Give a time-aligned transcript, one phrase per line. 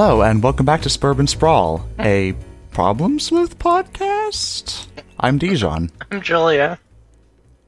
[0.00, 2.32] Hello, and welcome back to Suburban Sprawl, a
[2.70, 4.86] Problems with podcast.
[5.18, 5.90] I'm Dijon.
[6.12, 6.78] I'm Julia.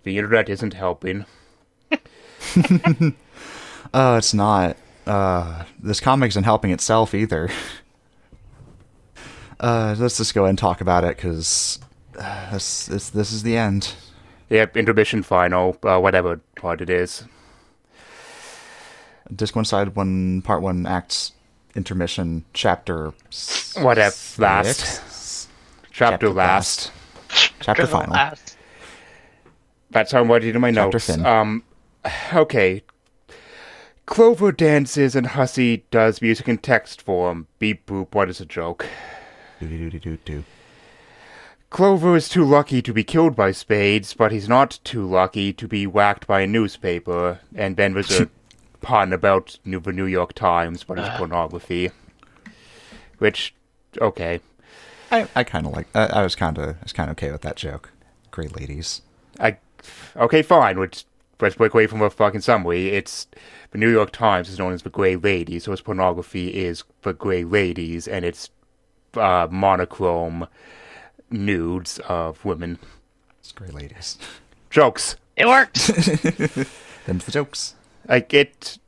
[0.04, 1.26] The internet isn't helping.
[3.92, 4.76] Uh, it's not.
[5.08, 7.50] Uh, this comic isn't helping itself either.
[9.58, 11.80] Uh, let's just go ahead and talk about it, because
[12.16, 13.92] uh, this, this, this is the end.
[14.50, 17.24] Yep, intermission final, uh, whatever part it is.
[19.34, 21.32] Disc one side one part one acts
[21.74, 25.48] intermission chapter s- Whatever, last.
[25.92, 26.92] Chapter, Chapter last.
[27.60, 28.12] chapter final.
[28.12, 28.56] last-
[29.90, 31.06] That's how I'm writing in my Chapter notes.
[31.06, 31.26] fin.
[31.26, 31.62] Um,
[32.32, 32.82] okay.
[34.06, 37.46] Clover dances and Hussie does music in text form.
[37.58, 38.86] Beep boop, what is a joke?
[39.60, 40.44] Doo-doo-doo-doo-doo.
[41.70, 45.68] Clover is too lucky to be killed by Spades, but he's not too lucky to
[45.68, 47.38] be whacked by a newspaper.
[47.54, 48.28] And then there's a
[48.80, 51.90] pun about New- the New York Times, but it's pornography.
[53.18, 53.54] Which,
[54.00, 54.40] okay.
[55.10, 55.88] I, I kind of like.
[55.94, 57.92] I, I was kind of, I was kind of okay with that joke.
[58.30, 59.02] Great ladies.
[59.38, 59.56] I
[60.16, 60.78] okay, fine.
[60.78, 61.04] Let's
[61.40, 62.90] let's break away from the fucking summary.
[62.90, 63.26] It's
[63.72, 67.12] the New York Times is known as the Grey Ladies, so its pornography is the
[67.12, 68.50] Grey Ladies, and it's
[69.14, 70.46] uh, monochrome
[71.30, 72.78] nudes of women.
[73.40, 74.18] It's great ladies.
[74.68, 75.16] Jokes.
[75.36, 75.74] It worked.
[77.06, 77.74] Them's the jokes.
[78.10, 78.78] Like it.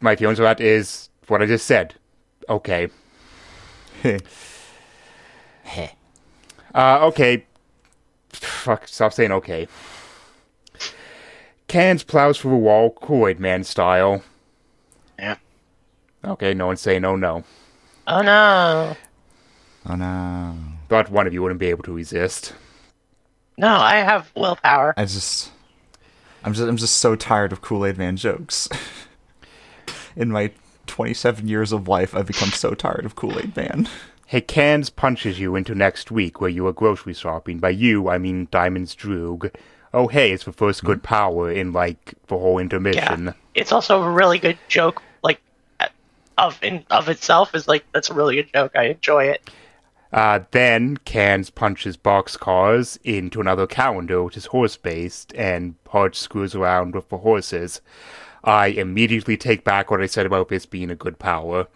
[0.00, 1.94] My feelings on that is what I just said.
[2.48, 2.88] Okay.
[6.74, 7.44] Uh, okay.
[8.30, 9.68] Fuck, stop saying okay.
[11.68, 14.22] Cans plows through a wall, Kool-Aid Man style.
[15.18, 15.36] yeah.
[16.24, 17.44] Okay, no one's saying oh no.
[18.06, 18.96] Oh no.
[19.86, 20.56] oh no.
[20.88, 22.54] But one of you wouldn't be able to resist.
[23.58, 24.94] No, I have willpower.
[24.96, 25.51] I just,
[26.44, 28.68] I'm just, I'm just so tired of Kool Aid Man jokes.
[30.16, 30.50] In my
[30.86, 33.88] 27 years of life, I've become so tired of Kool Aid Man.
[34.26, 37.58] Hey, Cans punches you into next week where you are grocery shopping.
[37.58, 39.54] By you, I mean Diamond's Droog.
[39.92, 43.26] Oh, hey, it's the first good power in, like, the whole intermission.
[43.26, 43.32] Yeah.
[43.54, 45.02] It's also a really good joke.
[45.22, 45.40] Like,
[45.80, 45.88] uh,
[46.38, 48.72] of in of itself is like that's a really good joke.
[48.74, 49.50] I enjoy it.
[50.12, 56.54] Uh, then Cans punches boxcars into another calendar, which is horse based, and Hodge screws
[56.54, 57.80] around with the horses.
[58.44, 61.66] I immediately take back what I said about this being a good power.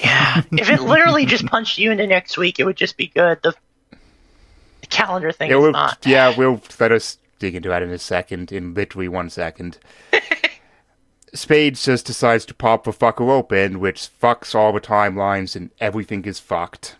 [0.00, 0.42] Yeah.
[0.52, 3.38] if it literally just punched you into next week, it would just be good.
[3.42, 3.54] The,
[3.90, 5.98] the calendar thing Yeah, is we'll, not.
[6.06, 9.78] yeah, we'll let us dig into that in a second, in literally one second.
[11.34, 16.24] Spades just decides to pop the fucker open, which fucks all the timelines and everything
[16.24, 16.96] is fucked.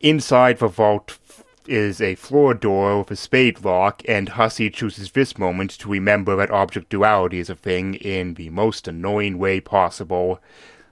[0.00, 1.18] Inside the vault
[1.66, 6.34] is a floor door with a spade lock, and Hussie chooses this moment to remember
[6.36, 10.40] that object duality is a thing in the most annoying way possible.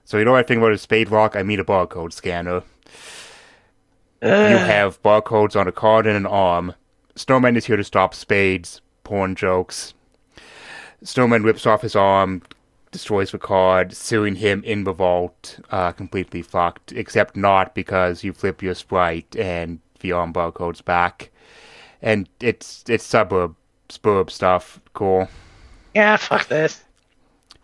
[0.04, 1.36] So you know what I think about a spade lock?
[1.36, 2.62] I mean a barcode scanner.
[4.20, 6.74] You have barcodes on a card and an arm.
[7.14, 8.82] Snowman is here to stop Spades.
[9.04, 9.94] Porn jokes.
[11.02, 12.42] Snowman rips off his arm,
[12.90, 16.92] destroys the card, sealing him in the vault, uh, completely fucked.
[16.92, 21.30] Except not because you flip your sprite and the arm barcode's back.
[22.00, 23.56] And it's it's suburb
[23.88, 24.80] spurb stuff.
[24.94, 25.28] Cool.
[25.94, 26.84] Yeah, fuck this.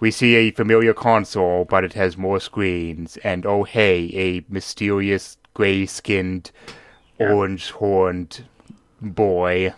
[0.00, 3.16] We see a familiar console, but it has more screens.
[3.18, 6.50] And oh hey, a mysterious gray-skinned,
[7.20, 8.44] orange-horned
[9.00, 9.72] boy.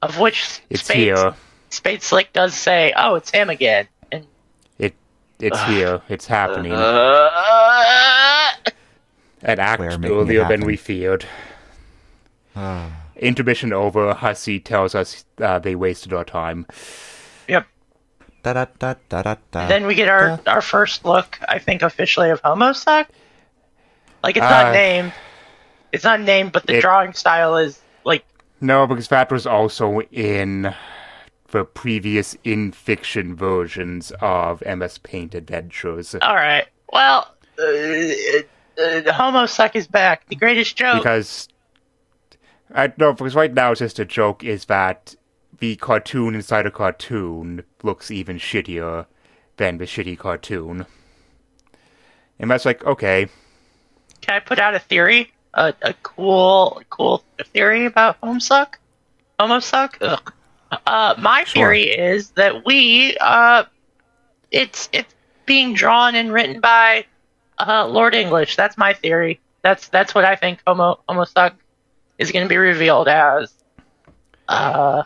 [0.00, 1.34] Of which It's Spade, here.
[1.68, 3.86] Spade Slick does say, "Oh, it's him again."
[5.44, 6.00] And It it's here.
[6.08, 6.72] It's happening.
[9.42, 11.26] An act Claire making it earlier than we feared.
[13.16, 14.14] Intermission over.
[14.14, 16.66] Hussie tells us uh, they wasted our time.
[17.48, 17.66] yep.
[18.42, 19.68] Da da da da da da.
[19.68, 23.06] Then we get our our first look, I think, officially of Homosuck.
[24.22, 25.12] Like it's Uh, not named.
[25.92, 28.24] It's not named, but the it- drawing style is like
[28.60, 30.74] No, because that was also in
[31.54, 36.16] the previous in fiction versions of MS Paint Adventures.
[36.16, 36.66] all right.
[36.92, 40.26] Well, uh, uh, Homosuck is back.
[40.28, 40.96] The greatest joke.
[40.96, 41.48] because
[42.74, 45.14] I no, because right now it's just a joke is that
[45.60, 49.06] the cartoon inside a cartoon looks even shittier
[49.56, 50.86] than the shitty cartoon.
[52.40, 53.28] And that's like, okay,
[54.22, 55.30] Can I put out a theory?
[55.54, 57.22] A, a cool, cool
[57.52, 58.74] theory about Homo Homesuck?
[59.38, 59.94] Homosuck?
[60.00, 60.32] Ugh.
[60.86, 63.64] Uh, my theory is that we, uh,
[64.50, 65.14] it's it's
[65.46, 67.04] being drawn and written by
[67.58, 68.56] uh, Lord English.
[68.56, 69.40] That's my theory.
[69.62, 71.52] That's that's what I think Homo Homosuck
[72.18, 73.52] is going to be revealed as.
[74.48, 75.04] Uh,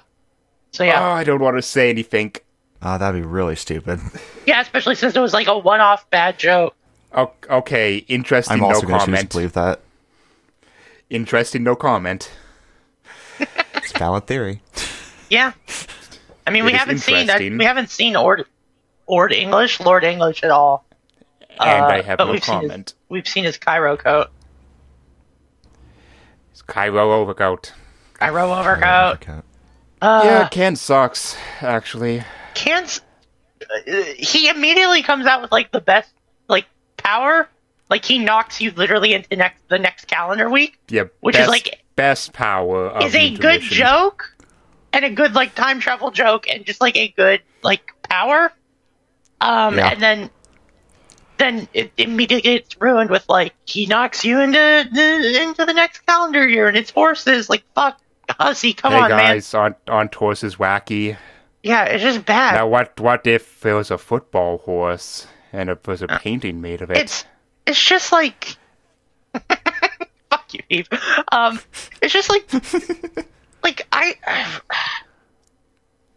[0.73, 1.01] so yeah.
[1.07, 2.35] oh, I don't want to say anything.
[2.83, 4.01] Oh, that'd be really stupid.
[4.47, 6.75] yeah, especially since it was like a one-off bad joke.
[7.15, 8.55] O- okay, interesting.
[8.55, 9.31] I'm no also going to to comment.
[9.31, 9.81] believe that.
[11.11, 11.63] Interesting.
[11.63, 12.31] No comment.
[13.41, 14.63] It's valid theory.
[15.31, 15.53] Yeah.
[16.47, 17.41] I mean, It we is haven't seen that.
[17.41, 17.59] interesting.
[17.59, 18.45] We haven't seen Ord,
[19.07, 20.85] Ord English, Lord English at all.
[21.61, 22.91] And Uh, I have but no we've Seen comment.
[22.91, 24.29] his, we've seen his Cairo coat,
[26.53, 27.73] It's Cairo overcoat.
[28.15, 29.29] Cairo overcoat.
[30.01, 31.37] Uh, yeah, Ken sucks.
[31.61, 32.23] Actually,
[32.55, 33.01] Can's.
[33.63, 36.11] Uh, he immediately comes out with like the best
[36.49, 36.67] like
[36.97, 37.49] power.
[37.91, 40.79] Like he knocks you literally into next the next calendar week.
[40.89, 44.33] yeah, Which is best, like- best power of is a good joke
[44.93, 48.53] and a good like time travel joke and just like a good like power
[49.41, 49.91] um Yeah.
[49.91, 50.31] and then
[51.39, 54.59] then it immediately gets ruined with like he knocks you into
[54.93, 59.09] the into the next calendar year and it's horses like fuck Hussie come Hey on
[59.11, 61.17] man guys, on on horse is wacky.
[61.63, 65.87] yeah it's just bad Now, what what if it was a football horse and it
[65.87, 66.97] was a painting made of it?
[66.97, 67.25] Uh, it's
[67.67, 68.57] it's just like
[69.49, 70.89] fuck you Eve.
[71.33, 71.61] um
[72.03, 72.51] it's just like
[73.63, 74.15] like i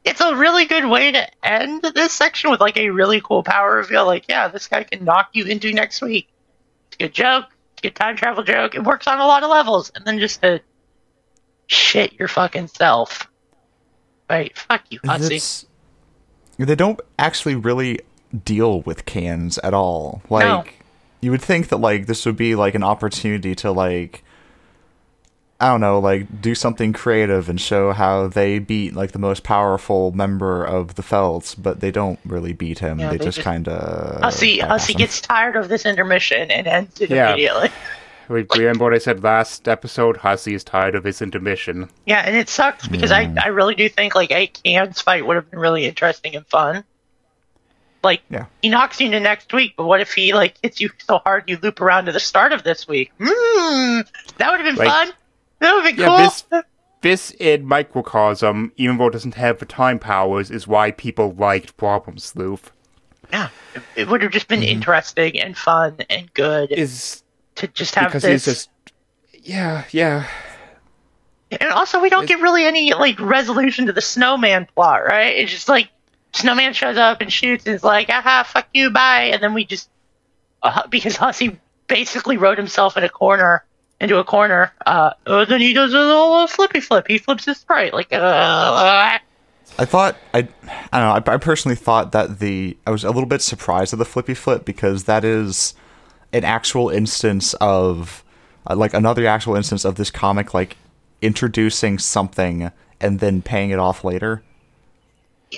[0.03, 3.75] it's a really good way to end this section with like a really cool power
[3.75, 4.05] reveal.
[4.05, 6.27] Like yeah this guy can knock you into next week.
[6.87, 7.45] It's a good joke.
[7.73, 8.75] It's a good time travel joke.
[8.75, 9.91] It works on a lot of levels.
[9.93, 10.61] And then just to
[11.67, 13.29] shit your fucking self.
[14.29, 14.57] Right?
[14.57, 15.65] Fuck you Hussie.
[16.57, 17.99] They don't actually really
[18.45, 20.21] deal with cans at all.
[20.29, 20.63] Like No.
[21.21, 24.23] you would think that like this would be like an opportunity to like
[25.61, 29.43] I don't know, like do something creative and show how they beat like the most
[29.43, 32.99] powerful member of the Felts, but they don't really beat him.
[32.99, 36.65] Yeah, they, they just, just- kind of Hussie, Hussie gets tired of this intermission and
[36.67, 37.29] ends it Yeah.
[37.33, 37.69] immediately.
[38.27, 40.17] Re- Remember what I said last episode?
[40.17, 41.89] Hussie is tired of his intermission.
[42.05, 45.35] Yeah, and it sucks because I, I really do think like a cans fight would
[45.35, 46.83] have been really interesting and fun.
[48.03, 48.45] Like Yeah.
[48.63, 51.43] he knocks you into next week, but what if he like hits you so hard
[51.47, 53.11] you loop around to the start of this week?
[53.19, 55.13] Mmm, that would have been Like- fun.
[55.61, 56.17] That would been Yeah, cool.
[56.17, 56.43] this
[57.01, 61.77] this in microcosm, even though it doesn't have the time powers, is why people liked
[61.77, 62.71] Problem Sleuth.
[63.31, 67.23] yeah, it, it would have just been interesting and fun and good Is
[67.55, 68.45] to just have because this.
[68.45, 68.69] just
[69.43, 70.27] yeah, yeah.
[71.49, 75.35] And also, we don't get really any like resolution to the snowman plot, right?
[75.37, 75.89] It's just like
[76.33, 79.65] snowman shows up and shoots and is like, "Aha, fuck you, bye," and then we
[79.65, 79.89] just
[80.63, 83.65] uh, because Hussie basically wrote himself in a corner
[84.01, 84.73] into a corner.
[84.85, 87.05] Uh, then he does a little flippy flip.
[87.07, 89.19] He flips his sprite like, uh,
[89.79, 90.39] I thought I,
[90.91, 91.31] I don't know.
[91.31, 94.33] I, I personally thought that the I was a little bit surprised at the flippy
[94.33, 95.73] flip because that is
[96.33, 98.23] an actual instance of
[98.69, 100.75] uh, like another actual instance of this comic like
[101.21, 104.43] introducing something and then paying it off later.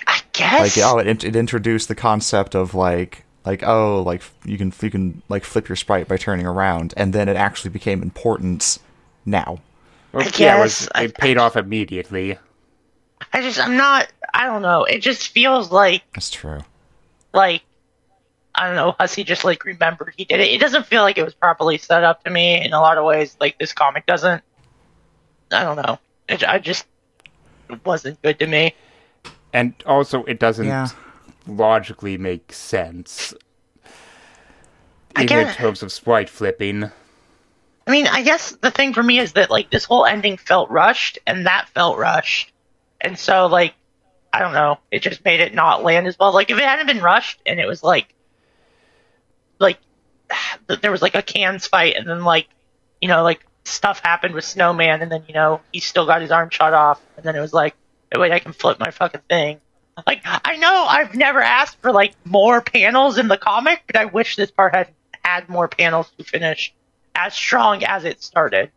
[0.06, 0.78] I guess.
[0.78, 4.90] Like oh, it, it introduced the concept of like like oh like you can you
[4.90, 8.78] can like flip your sprite by turning around and then it actually became important
[9.26, 9.60] now.
[10.12, 10.90] Well, I yeah, it, was, guess.
[10.96, 12.38] I- it paid off immediately.
[13.32, 14.12] I just, I'm not.
[14.34, 14.84] I don't know.
[14.84, 16.60] It just feels like That's true.
[17.34, 17.64] like
[18.54, 20.50] I don't know, Hussie just like remembered he did it.
[20.52, 23.06] It doesn't feel like it was properly set up to me in a lot of
[23.06, 23.36] ways.
[23.40, 24.44] Like this comic doesn't.
[25.52, 25.98] I don't know.
[26.30, 26.86] It, I just
[27.70, 28.76] it wasn't good to me.
[29.54, 30.88] And also, it doesn't Yeah.
[31.48, 33.34] Logically make sense.
[35.16, 36.86] I Even in terms of sprite flipping.
[37.86, 40.70] I mean, I guess the thing for me is that like this whole ending felt
[40.70, 42.52] rushed, and that felt rushed,
[43.02, 43.74] and so like
[44.32, 46.34] I don't know, it just made it not land as well.
[46.34, 48.14] Like if it hadn't been rushed and it was like
[49.60, 49.78] like
[50.82, 52.48] there was like a cans fight, and then like
[53.02, 56.32] you know like stuff happened with Snowman, and then you know he still got his
[56.32, 57.76] arm shot off, and then it was like
[58.18, 59.60] wait, I can flip my fucking thing.
[60.08, 64.06] Like I know I've never asked for like more panels in the comic, but I
[64.06, 64.90] wish this part had
[65.24, 66.74] had more panels to finish
[67.16, 68.72] as strong as it started.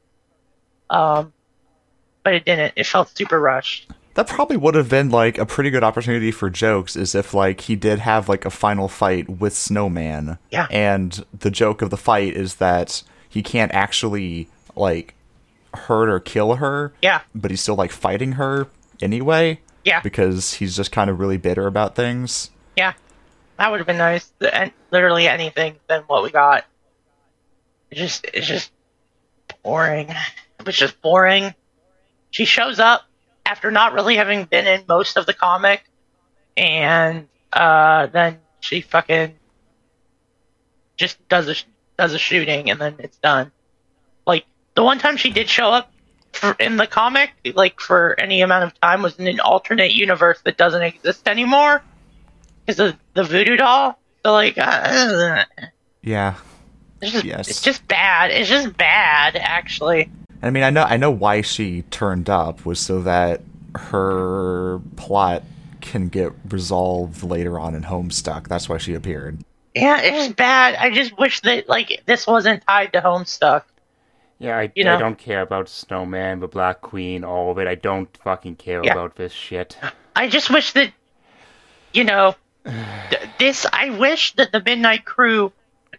[0.90, 1.32] Um,
[2.22, 2.74] but it didn't.
[2.76, 3.90] It felt super rushed.
[4.14, 7.62] That probably would have been like a pretty good opportunity for jokes, is if like
[7.62, 10.38] he did have like a final fight with Snowman.
[10.50, 10.66] Yeah.
[10.70, 15.14] And the joke of the fight is that he can't actually like
[15.74, 16.92] hurt or kill her.
[17.02, 17.20] Yeah.
[17.34, 18.68] But he's still like fighting her
[19.02, 19.60] anyway.
[19.86, 20.00] Yeah.
[20.00, 22.50] Because he's just kind of really bitter about things.
[22.76, 22.94] Yeah,
[23.56, 24.32] that would have been nice.
[24.90, 26.64] Literally anything than what we got.
[27.92, 28.72] It just, it's just
[29.62, 30.10] boring.
[30.58, 31.54] It was just boring.
[32.32, 33.04] She shows up
[33.46, 35.84] after not really having been in most of the comic,
[36.56, 39.36] and uh, then she fucking
[40.96, 41.54] just does a
[41.96, 43.52] does a shooting, and then it's done.
[44.26, 45.92] Like the one time she did show up
[46.32, 50.40] for, in the comic, like for any amount of time, was in an alternate universe
[50.44, 51.82] that doesn't exist anymore
[52.64, 53.98] because of the voodoo doll.
[54.24, 55.44] So like, uh,
[56.02, 56.34] Yeah.
[57.00, 57.48] It's just, Yes.
[57.48, 58.30] it's just bad.
[58.30, 60.10] It's just bad, actually.
[60.42, 63.40] I mean, I know I know why she turned up was so that
[63.74, 65.42] her plot
[65.80, 68.48] can get resolved later on in Homestuck.
[68.48, 69.38] That's why she appeared.
[69.74, 70.74] Yeah, it's just bad.
[70.74, 73.62] I just wish that like this wasn't tied to Homestuck.
[74.38, 74.94] Yeah, I, You know?
[74.96, 77.66] I don't care about Snowman, the Black Queen, all of it.
[77.66, 78.92] I don't fucking care Yeah.
[78.92, 79.78] about this shit.
[80.14, 80.92] I just wish that,
[81.92, 83.66] you know, th- this.
[83.72, 85.52] I wish that the Midnight Crew,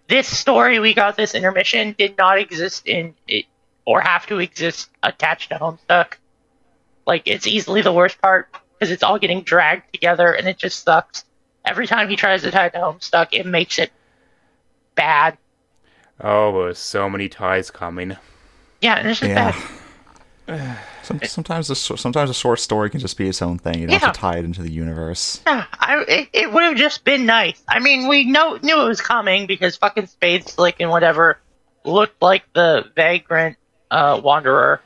[0.07, 3.45] this story we got this intermission did not exist in it
[3.85, 6.13] or have to exist attached to Homestuck.
[7.05, 10.83] Like it's easily the worst part because it's all getting dragged together and it just
[10.83, 11.23] sucks.
[11.65, 13.91] Every time he tries to tie to Homestuck, it makes it
[14.95, 15.37] bad.
[16.21, 18.15] Oh, there's so many ties coming.
[18.81, 19.51] Yeah, and it's just Yeah.
[20.47, 20.77] bad.
[21.03, 23.79] Some, sometimes a sometimes a short story can just be its own thing.
[23.79, 25.41] You don't have to tie it into the universe.
[25.47, 27.61] Yeah, I, it, it would have just been nice.
[27.67, 31.39] I mean, we know knew it was coming because fucking Spade Slick and whatever
[31.85, 33.55] looked like the vagrant
[33.91, 34.81] uh, wanderer.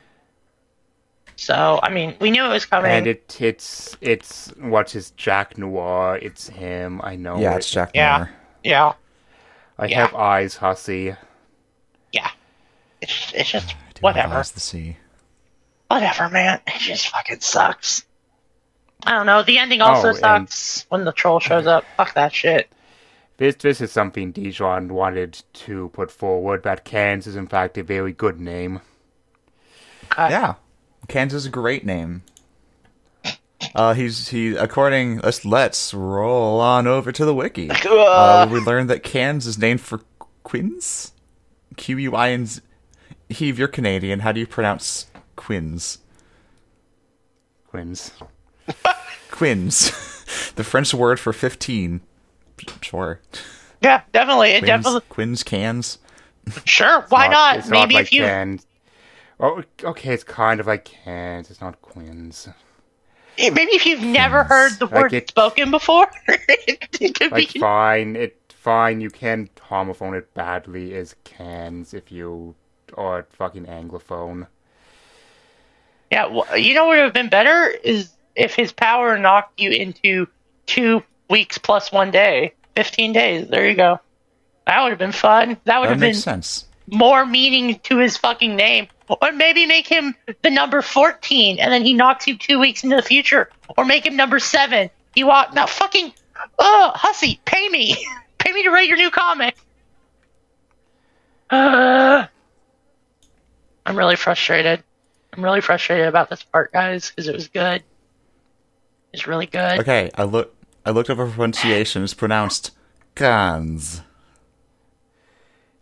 [1.36, 2.90] So I mean, we knew it was coming.
[2.92, 6.18] And it it's it's what is Jack Noir?
[6.22, 7.00] It's him.
[7.02, 7.38] I know.
[7.38, 7.58] yeah, it.
[7.58, 8.18] it's Jack Yeah.
[8.18, 8.30] Moore.
[8.62, 8.92] yeah,
[9.78, 10.00] I yeah.
[10.06, 11.16] have eyes, Hussie.
[12.12, 12.30] yeah.
[13.00, 14.96] It's it's just I do have whatever, eyes to see.
[15.88, 16.60] whatever, man.
[16.66, 18.04] It just fucking sucks.
[19.04, 19.42] I don't know.
[19.42, 21.84] The ending also Oh, and- sucks when the troll shows up.
[21.96, 22.70] Fuck that shit.
[23.38, 26.62] This this is something Dijon wanted to put forward.
[26.62, 28.80] That Cans is in fact a very good name.
[30.16, 30.54] Uh, Yeah,
[31.08, 32.22] Kansas is a great name.
[33.74, 37.70] Uh, he's he according let's let's roll on over to the wiki.
[37.86, 40.02] Uh, we learned that Cans is named for
[40.42, 41.12] Quins,
[41.76, 42.60] Q U I N Z.
[43.30, 44.20] Heave, you're Canadian.
[44.20, 45.98] How do you pronounce Quins?
[47.66, 48.12] Quins.
[49.30, 49.90] Quins,
[50.56, 52.02] the French word for fifteen.
[52.82, 53.20] Sure.
[53.80, 54.50] Yeah, definitely.
[54.50, 55.00] It Quins, definitely.
[55.08, 55.98] Quins cans.
[56.66, 57.06] Sure.
[57.08, 57.56] Why not?
[57.56, 58.22] It's Maybe not like if you.
[58.22, 58.66] Cans.
[59.40, 60.12] Oh, okay.
[60.12, 61.50] It's kind of like Cans.
[61.50, 62.48] It's not Quins.
[63.38, 67.52] Eh, maybe if you've never heard the Like word it- spoken before, it could Like
[67.52, 67.58] be.
[67.60, 69.00] fine, it fine.
[69.00, 72.54] You can homophone it badly as Cans if you
[72.94, 74.46] or fucking anglophone.
[76.10, 79.70] Yeah, well, you know what would have been better is if his power knocked you
[79.70, 80.28] into
[80.66, 83.48] two weeks plus one day, fifteen days.
[83.48, 83.98] There you go.
[84.66, 85.56] That would have been fun.
[85.64, 86.66] That would That have been sense.
[86.92, 88.88] More meaning to his fucking name.
[89.08, 92.96] Or maybe make him the number 14 and then he knocks you two weeks into
[92.96, 93.50] the future.
[93.76, 94.90] Or make him number seven.
[95.14, 96.12] You want now fucking
[96.58, 97.96] oh Hussie, pay me.
[98.38, 99.56] pay me to write your new comic.
[101.50, 102.26] Uh,
[103.86, 104.82] I'm really frustrated.
[105.32, 107.82] I'm really frustrated about this part, guys, because it was good.
[109.12, 109.80] It's really good.
[109.80, 110.54] Okay, I look.
[110.84, 112.02] I looked up a pronunciation.
[112.02, 112.72] It's pronounced
[113.14, 114.02] Cans.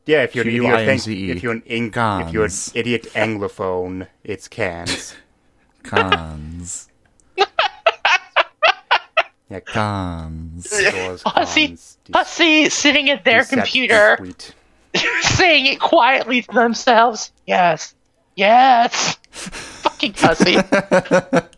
[0.06, 3.08] Yeah, if you're, if you're, a thing- if you're an ing- if you're an idiot
[3.14, 5.14] anglophone, it's Cans.
[5.82, 6.88] Cons.
[9.48, 10.68] Yeah, Cons.
[10.68, 11.22] Cans.
[11.24, 14.16] Hussie, Hussie sitting at their computer.
[15.22, 17.32] saying it quietly to themselves.
[17.48, 17.96] Yes.
[18.36, 19.16] Yes.
[19.32, 21.48] fucking Hussie.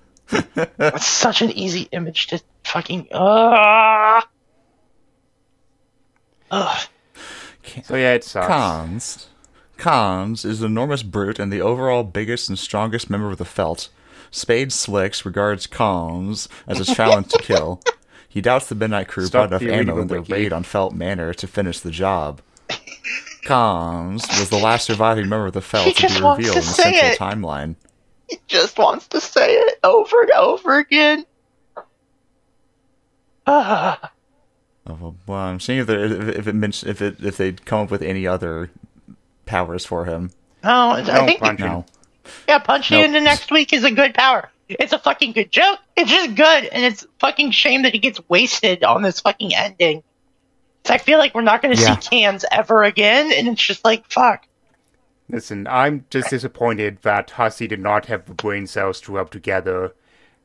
[0.79, 3.09] That's such an easy image to fucking.
[3.13, 4.23] Uh,
[6.51, 6.89] Ugh.
[7.85, 8.47] So yeah, it sucks.
[8.49, 9.27] Cons.
[9.79, 13.89] Cons is an enormous brute and the overall biggest and strongest member of the Felt.
[14.31, 17.81] Spade Slicks regards Cons as a challenge to kill.
[18.29, 20.33] He doubts the Midnight Crew Stop brought enough ammo the in their wiki.
[20.33, 22.41] raid on Felt Manor to finish the job.
[23.45, 26.55] Cons was the last surviving member of the Felt He to be revealed to in
[26.55, 27.19] the say central it.
[27.19, 27.75] timeline.
[28.29, 31.27] He just wants to say it over and over again.
[33.47, 34.13] Ah.
[34.87, 37.53] Oh, well, well, I'm seeing if, there, if, if it mention, if it if they
[37.53, 38.71] come up with any other
[39.47, 40.31] powers for him.
[40.65, 41.69] Oh, I Don't think punch him.
[41.69, 41.87] No.
[42.49, 43.07] yeah, punch you Nope.
[43.07, 44.51] into next week is a good power.
[44.69, 45.79] It's a fucking good joke.
[45.97, 50.03] It's just good, and it's fucking shame that he gets wasted on this fucking ending.
[50.85, 51.99] 'Cause I feel like we're not going to Yeah.
[51.99, 54.47] see cans ever again, and it's just like fuck.
[55.29, 59.95] Listen, I'm just disappointed that Hussie did not have the brain cells to rub together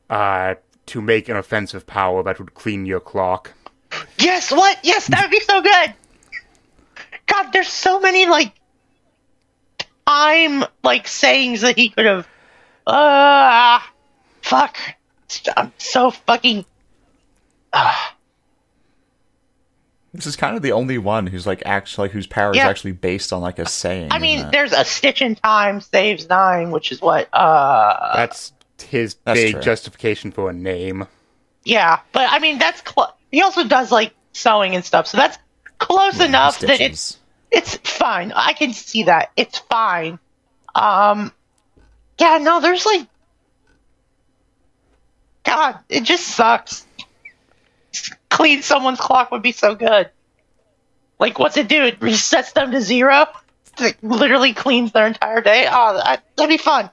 [0.08, 0.54] uh,
[0.86, 3.52] to make an offensive power that would clean your clock.
[4.18, 4.78] Yes, what?
[4.82, 5.94] Yes, that would be so good.
[7.26, 8.52] God, there's so many like
[10.06, 12.26] time like sayings that he could have.
[12.86, 13.90] Ah,
[14.42, 14.76] fuck.
[15.56, 16.64] I'm so fucking.
[17.72, 18.16] Ah,
[20.14, 22.92] This is kind of the only one who's like actually like whose power is actually
[22.92, 24.08] based on like a saying.
[24.10, 27.28] I mean, isn't there's a stitch in time saves nine, which is what.
[27.32, 28.52] Uh, That's
[28.82, 29.62] his That's big true.
[29.62, 31.06] justification for a name.
[31.64, 35.38] yeah, but I mean that's cl- he also does like sewing and stuff, so that's
[35.78, 37.18] close Yeah, enough that it's
[37.50, 38.32] It's fine.
[38.32, 39.30] I can see that.
[39.36, 40.18] It's fine.
[40.74, 41.32] Um,
[42.18, 43.06] yeah, no, there's like,
[45.44, 46.86] God, it just sucks.
[48.28, 50.10] Clean someone's clock would be so good.
[51.18, 51.84] Like, what's it do?
[51.84, 53.26] It resets them to zero.
[53.78, 55.66] It literally cleans their entire day.
[55.70, 56.90] Oh, that, that'd be fun.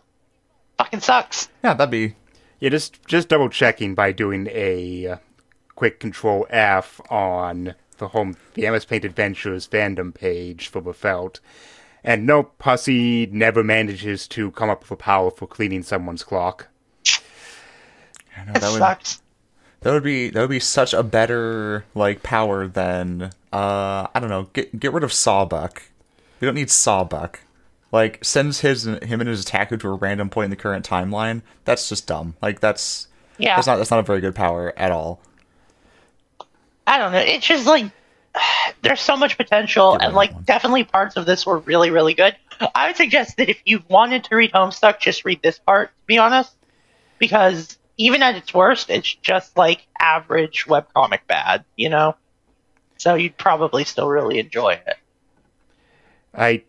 [0.77, 1.49] Fucking sucks.
[1.63, 2.15] Yeah, that'd be
[2.59, 5.17] Yeah, just just double checking by doing a uh,
[5.75, 11.39] quick control F on the home the MS Paint Adventures fandom page for the felt.
[12.03, 16.67] And no, Pussy never manages to come up with a power for cleaning someone's clock.
[18.38, 19.22] I know, It that would sucks.
[19.82, 24.29] that would be that would be such a better like power than uh I don't
[24.29, 25.84] know get get rid of Sawbuck.
[26.39, 27.39] We don't need Sawbuck.
[27.91, 31.41] Like sends his him and his attacker to a random point in the current timeline.
[31.63, 32.36] That's just dumb.
[32.41, 33.55] Like that's Yeah.
[33.55, 35.22] that's not that's not a very good power at all.
[36.87, 37.19] I don't know.
[37.19, 37.91] It's just like
[38.81, 40.43] there's so much potential, and like one.
[40.43, 42.35] definitely parts of this were really, really good.
[42.73, 45.89] I would suggest that if you wanted to read Homestuck, just read this part.
[45.89, 46.53] To be honest,
[47.19, 52.15] because even at its worst, it's just like average webcomic bad, you know.
[52.97, 54.97] So you'd probably still really enjoy it.
[56.33, 56.63] I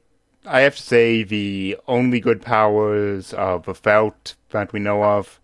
[0.44, 5.40] I have to say the only good powers of the felt that we know of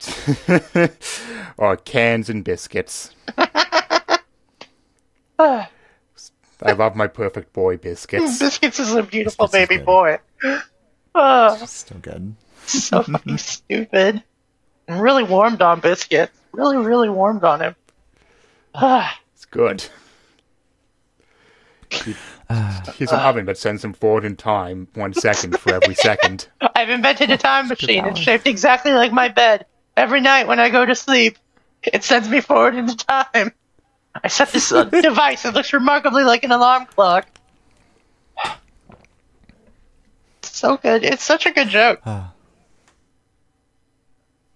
[1.58, 3.10] are cans and biscuits.
[5.38, 8.38] I love my perfect boy biscuits.
[8.40, 10.18] Biscuits is a beautiful Biscuits baby boy.
[11.14, 12.34] Oh, Still good.
[12.66, 14.22] so fucking stupid.
[14.88, 16.32] And really warmed on Biscuits.
[16.52, 17.76] Really, really warmed on him.
[18.74, 19.18] Ah.
[19.34, 19.84] It's good.
[21.90, 22.16] He-
[22.94, 26.46] He's an oven that sends him forward in time one second for every second.
[26.76, 28.04] I've invented a time machine.
[28.06, 29.66] It's shaped exactly like my bed.
[29.96, 31.38] Every night when I go to sleep,
[31.82, 33.52] it sends me forward into time.
[34.22, 35.44] I set this uh, device.
[35.44, 37.26] It looks remarkably like an alarm clock.
[40.42, 41.04] So good.
[41.04, 42.00] It's such a good joke.
[42.06, 42.24] You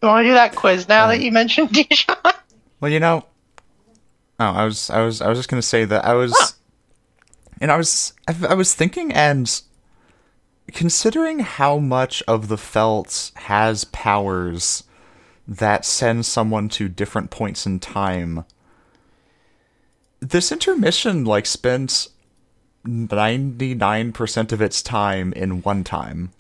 [0.09, 2.17] want to do that quiz now that you mentioned Dijon?
[2.81, 3.27] Well, you know,
[4.39, 6.57] oh, I was, I was, I was just gonna say that I was,
[7.61, 9.61] and I was, I, I was thinking, and
[10.69, 14.85] considering how much of the felt has powers
[15.51, 18.45] that sends someone to different points in time,
[20.21, 22.11] this intermission like spends
[22.85, 26.31] ninety nine percent of its time in one time,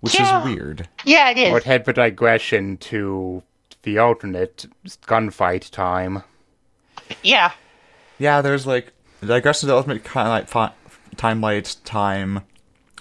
[0.00, 0.40] which Yeah.
[0.40, 0.88] is weird.
[1.04, 1.64] Yeah, it Or is.
[1.64, 3.42] it had the digression to
[3.82, 4.66] the alternate
[5.06, 6.22] gunfight time.
[7.22, 7.52] Yeah.
[8.18, 8.92] Yeah, there's like
[9.24, 10.72] digress to the ultimate kind like fi-
[11.16, 12.40] time light time,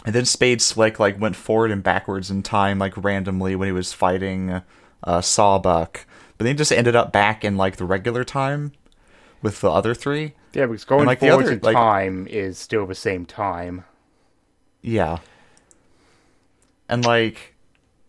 [0.05, 3.71] and then Spade Slick like went forward and backwards in time like randomly when he
[3.71, 4.61] was fighting
[5.05, 6.05] uh, Sawbuck,
[6.37, 8.71] but then he just ended up back in like the regular time
[9.41, 10.33] with the other three.
[10.53, 13.83] Yeah, because going like, the other, in like- time is still the same time.
[14.81, 15.19] Yeah,
[16.87, 17.55] and like,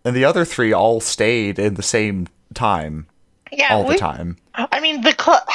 [0.05, 3.07] and the other three all stayed in the same time
[3.51, 3.75] Yeah.
[3.75, 4.37] all the time.
[4.55, 5.47] I mean, the cl-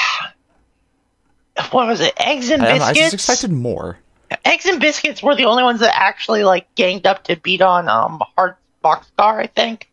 [1.72, 2.14] what was it?
[2.18, 3.12] Eggs and I, don't I biscuits.
[3.12, 3.98] just expected more.
[4.46, 7.88] Eggs and biscuits were the only ones that actually like ganged up to beat on
[7.90, 9.91] um Hard Boxcar, I think.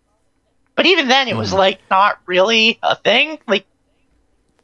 [0.78, 1.58] But even then, it was mm.
[1.58, 3.40] like not really a thing.
[3.48, 3.66] Like,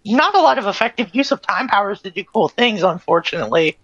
[0.05, 2.85] not a lot of effective use of time powers to do cool things.
[2.85, 3.77] Unfortunately,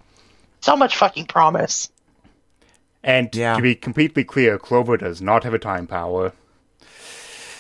[0.61, 1.91] so much fucking promise.
[3.03, 3.57] And Yeah.
[3.57, 6.33] to be completely clear, Clover does not have a time power.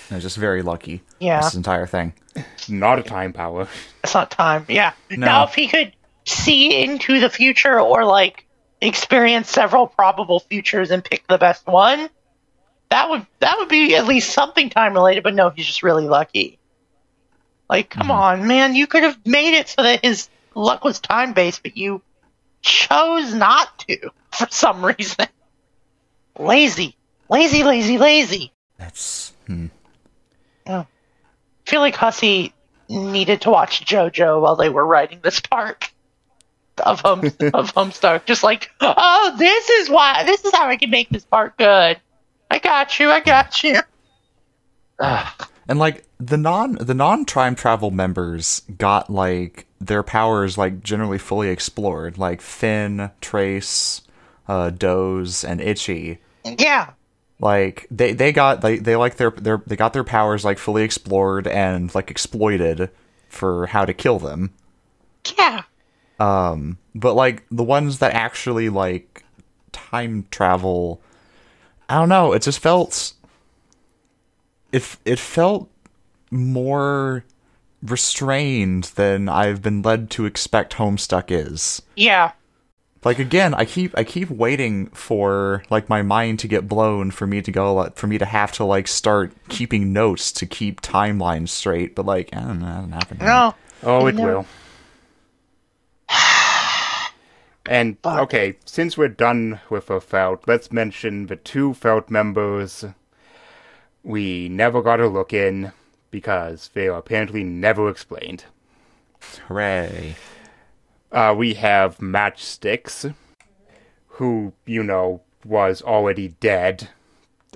[0.09, 1.03] I was just very lucky.
[1.19, 1.41] Yeah.
[1.41, 2.13] this entire thing.
[2.69, 3.67] Not a time power.
[4.05, 4.67] It's not time.
[4.69, 4.93] Yeah.
[5.11, 5.27] No.
[5.27, 8.47] Now, if he could see into the future or like
[8.81, 12.09] experience several probable futures and pick the best one,
[12.91, 15.23] that would that would be at least something time related.
[15.23, 16.59] But no, he's just really lucky.
[17.69, 18.75] Like, come on, man!
[18.75, 22.03] You could have made it so that his luck was time based, but you
[22.63, 25.27] chose not to for some reason.
[26.39, 26.97] Lazy,
[27.29, 28.53] lazy, lazy, lazy.
[28.77, 29.67] That's hmm.
[30.67, 30.87] I
[31.67, 32.53] feel like Hussie
[32.89, 35.91] needed to watch JoJo while they were writing this part
[36.85, 37.21] of Home
[37.55, 38.25] of Homestuck.
[38.25, 42.01] Just like, oh, this is why, this is how I can make this part good.
[42.51, 43.81] I got you, I got you.
[44.99, 45.49] Ugh.
[45.69, 51.19] And like the non the non time travel members got like their powers like generally
[51.19, 54.03] fully explored, like Fin, Trace,
[54.49, 56.19] uh, Doze, and Itchy.
[56.45, 56.91] yeah,
[57.39, 60.83] Like they they got they they like their their they got their powers like fully
[60.83, 62.91] explored and like exploited
[63.29, 64.51] for how to kill them.
[65.39, 65.63] yeah.
[66.19, 69.25] Um, but like the ones that actually like
[69.73, 71.01] time travel,
[71.91, 72.33] I don't know.
[72.33, 73.13] It just felt
[74.73, 75.69] it it felt
[76.31, 77.25] more
[77.83, 81.83] restrained than I've been led to expect Homestuck is.
[81.97, 82.33] Yeah.
[83.05, 87.27] like again, I keep I keep waiting for like my mind to get blown for
[87.27, 91.49] me to go for me to have to like start keeping notes to keep timelines
[91.49, 91.95] straight.
[91.97, 93.19] But like, I don't know, that doesn't happen.
[93.19, 93.55] No.
[93.83, 94.23] Oh, it No.
[94.23, 94.47] will.
[97.71, 98.19] And Fuck.
[98.23, 102.85] okay, since we're done with the felt, let's mention the two felt members
[104.03, 105.71] we never got a look in
[106.11, 108.47] because they are apparently never explained.
[109.47, 110.17] Hooray!
[111.13, 113.15] Uh, we have Matchsticks,
[114.09, 116.89] who, you know, was already dead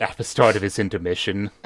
[0.00, 1.50] at the start of his intermission.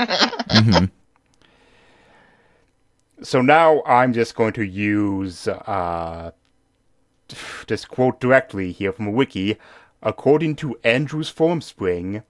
[3.21, 6.31] So now I'm just going to use, uh,
[7.67, 9.57] just quote directly here from a wiki.
[10.03, 12.23] According to Andrew's Formspring,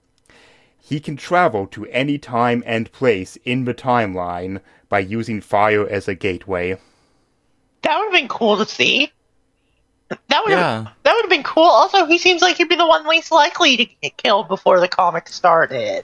[0.81, 6.07] he can travel to any time and place in the timeline by using fire as
[6.07, 6.79] a gateway.
[7.83, 9.11] That would have been cool to see.
[10.09, 10.91] That would have Yeah.
[11.03, 11.63] that would have been cool.
[11.63, 14.87] Also, he seems like he'd be the one least likely to get killed before the
[14.87, 16.03] comic started.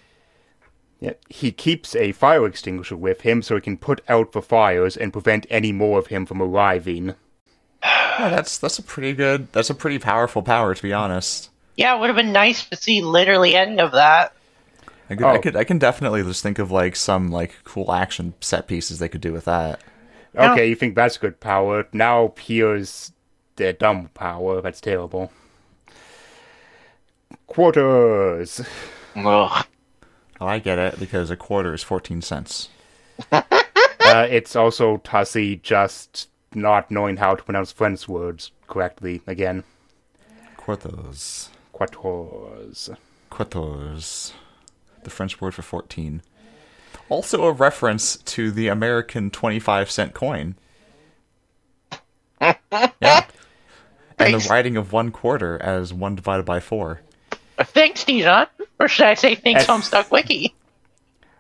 [0.99, 4.95] Yeah, he keeps a fire extinguisher with him so he can put out the fires
[4.95, 7.15] and prevent any more of him from arriving.
[8.17, 9.51] Yeah, that's that's a pretty good.
[9.51, 11.49] That's a pretty powerful power, to be honest.
[11.75, 14.31] Yeah, it would have been nice to see literally any of that.
[15.09, 15.41] I could, I Oh.
[15.41, 19.09] could, I can definitely just think of like some like cool action set pieces they
[19.09, 19.81] could do with that.
[20.33, 20.53] Yeah.
[20.53, 21.87] Okay, you think that's good power.
[21.91, 23.11] Now here's
[23.57, 24.61] the dumb power.
[24.61, 25.29] That's terrible.
[27.47, 28.61] Quarters.
[29.15, 29.65] Ugh.
[30.41, 32.69] Oh, I get it because a quarter is fourteen cents.
[33.31, 33.41] uh,
[34.29, 39.63] it's also Tussie just not knowing how to pronounce French words correctly again.
[40.57, 42.89] Quartos, Quarters.
[43.29, 44.31] quartos,
[45.03, 46.21] the French word for fourteen.
[47.09, 50.55] Also a reference to the American twenty-five cent coin.
[52.41, 53.27] yeah, and
[54.17, 54.47] Thanks.
[54.47, 57.01] the writing of one quarter as one divided by four.
[57.59, 58.47] Thanks, Dijon.
[58.79, 59.65] Or should I say thanks.
[59.65, 60.53] Homestuck Wiki?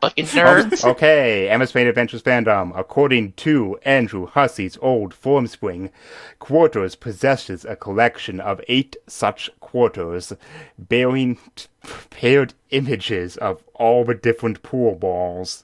[0.05, 0.85] Fucking nerds.
[0.85, 2.77] Okay, MS Paint Adventures fandom.
[2.77, 5.89] According to Andrew Hussie's old Formspring,
[6.37, 10.31] Quarters possesses a collection of eight such quarters,
[10.77, 11.65] bearing t-
[12.11, 15.63] paired images of all the different pool balls.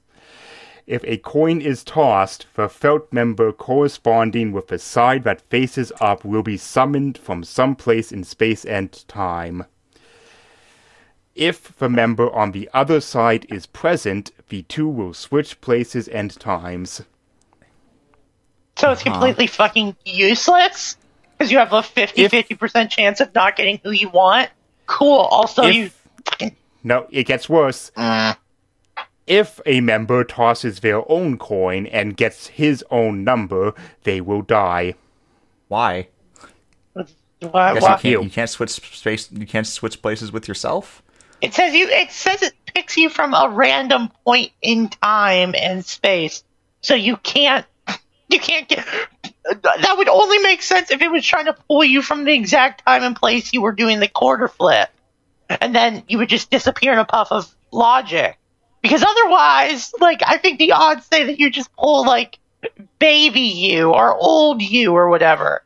[0.87, 6.25] If a coin is tossed, the felt member corresponding with the side that faces up
[6.25, 9.65] will be summoned from some place in space and time.
[11.35, 16.37] If the member on the other side is present, the two will switch places and
[16.39, 17.03] times.
[18.77, 19.11] So it's uh-huh.
[19.11, 20.97] completely fucking useless?
[21.37, 24.49] Because you have a 50 If- 50% chance of not getting who you want?
[24.87, 25.19] Cool.
[25.19, 25.91] Also, If- you
[26.25, 26.55] fucking.
[26.83, 27.91] No, it gets worse.
[27.95, 28.33] Uh.
[29.27, 34.95] If a member tosses their own coin and gets his own number, they will die.
[35.67, 36.09] Why?
[36.93, 37.03] Why,
[37.39, 37.73] why?
[37.73, 38.23] you can't.
[38.23, 39.31] You can't switch space.
[39.31, 41.01] You can't switch places with yourself.
[41.41, 41.87] It says you.
[41.89, 46.43] It says it picks you from a random point in time and space,
[46.81, 47.65] so you can't.
[48.29, 48.85] You can't get.
[49.43, 52.85] That would only make sense if it was trying to pull you from the exact
[52.85, 54.89] time and place you were doing the quarter flip,
[55.49, 58.37] and then you would just disappear in a puff of logic.
[58.81, 62.39] Because otherwise, like I think the odds say that you just pull like
[62.99, 65.63] baby you or old you or whatever.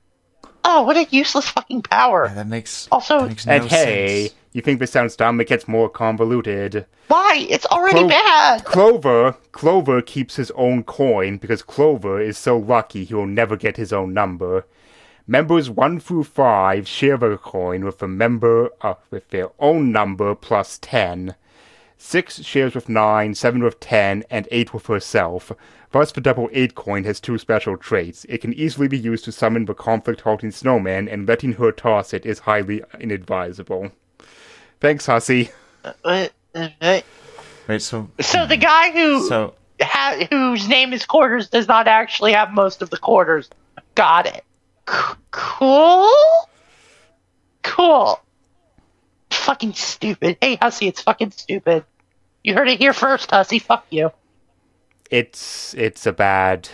[0.64, 2.26] Oh, what a useless fucking power!
[2.28, 4.36] Yeah, that makes Also- that makes no And hey, sense.
[4.56, 5.42] You think this sounds dumb?
[5.42, 6.86] It gets more convoluted.
[7.10, 7.46] Why?
[7.50, 8.64] It's already Clo- bad.
[8.64, 13.76] Clover, Clover keeps his own coin because Clover is so lucky he will never get
[13.76, 14.66] his own number.
[15.28, 20.34] Members one through five share their coin with a member uh, with their own number
[20.36, 21.36] plus ten.
[21.98, 25.52] Six shares with nine, seven with ten, and eight with herself.
[25.92, 28.26] Thus, the double eight coin has two special traits.
[28.30, 32.14] It can easily be used to summon the conflict halting snowman, and letting her toss
[32.14, 33.92] it is highly inadvisable.
[34.86, 35.50] Thanks, Hussie.
[35.84, 37.02] Uh, uh,
[37.68, 42.34] Wait, so So the guy who so ha- whose name is Quarters does not actually
[42.34, 43.50] have most of the quarters.
[43.96, 44.44] Got it.
[44.88, 46.14] C- cool.
[47.64, 48.20] Cool.
[49.32, 50.38] Fucking stupid.
[50.40, 51.84] Hey, Hussie, it's fucking stupid.
[52.44, 53.60] You heard it here first, Hussie.
[53.60, 54.12] Fuck you.
[55.10, 56.70] It's it's a bad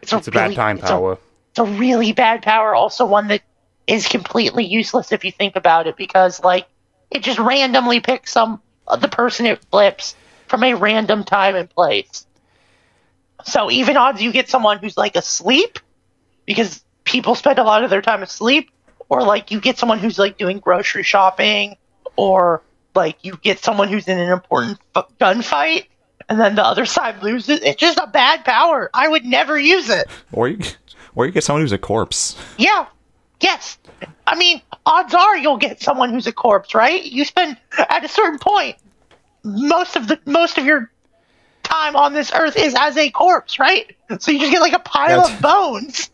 [0.00, 1.18] it's a bad really- time it's a- power.
[1.50, 2.72] it's a really bad power.
[2.72, 3.42] Also, one that
[3.88, 6.68] is completely useless if you think about it, because like
[7.10, 10.14] it just randomly picks some uh, the person it flips
[10.46, 12.26] from a random time and place.
[13.44, 15.78] So even odds you get someone who's like asleep,
[16.46, 18.70] because people spend a lot of their time asleep,
[19.08, 21.76] or like you get someone who's like doing grocery shopping,
[22.16, 22.62] or
[22.94, 25.86] like you get someone who's in an important f- gunfight,
[26.28, 27.60] and then the other side loses.
[27.60, 28.90] It's just a bad power.
[28.92, 30.08] I would never use it.
[30.32, 30.58] or you
[31.14, 32.36] or you get someone who's a corpse.
[32.58, 32.86] Yeah.
[33.40, 33.78] Yes.
[34.26, 37.02] I mean, odds are you'll get someone who's a corpse, right?
[37.04, 38.76] You spend at a certain point
[39.44, 40.90] most of the most of your
[41.62, 43.94] time on this earth is as a corpse, right?
[44.20, 46.10] So you just get like a pile That's- of bones.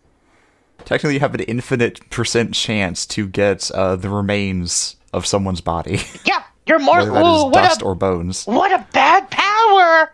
[0.85, 6.01] Technically, you have an infinite percent chance to get uh, the remains of someone's body,
[6.25, 6.99] Yeah, you're more.
[6.99, 8.45] whether that Ooh, is what dust a or bones.
[8.47, 10.13] what a bad power!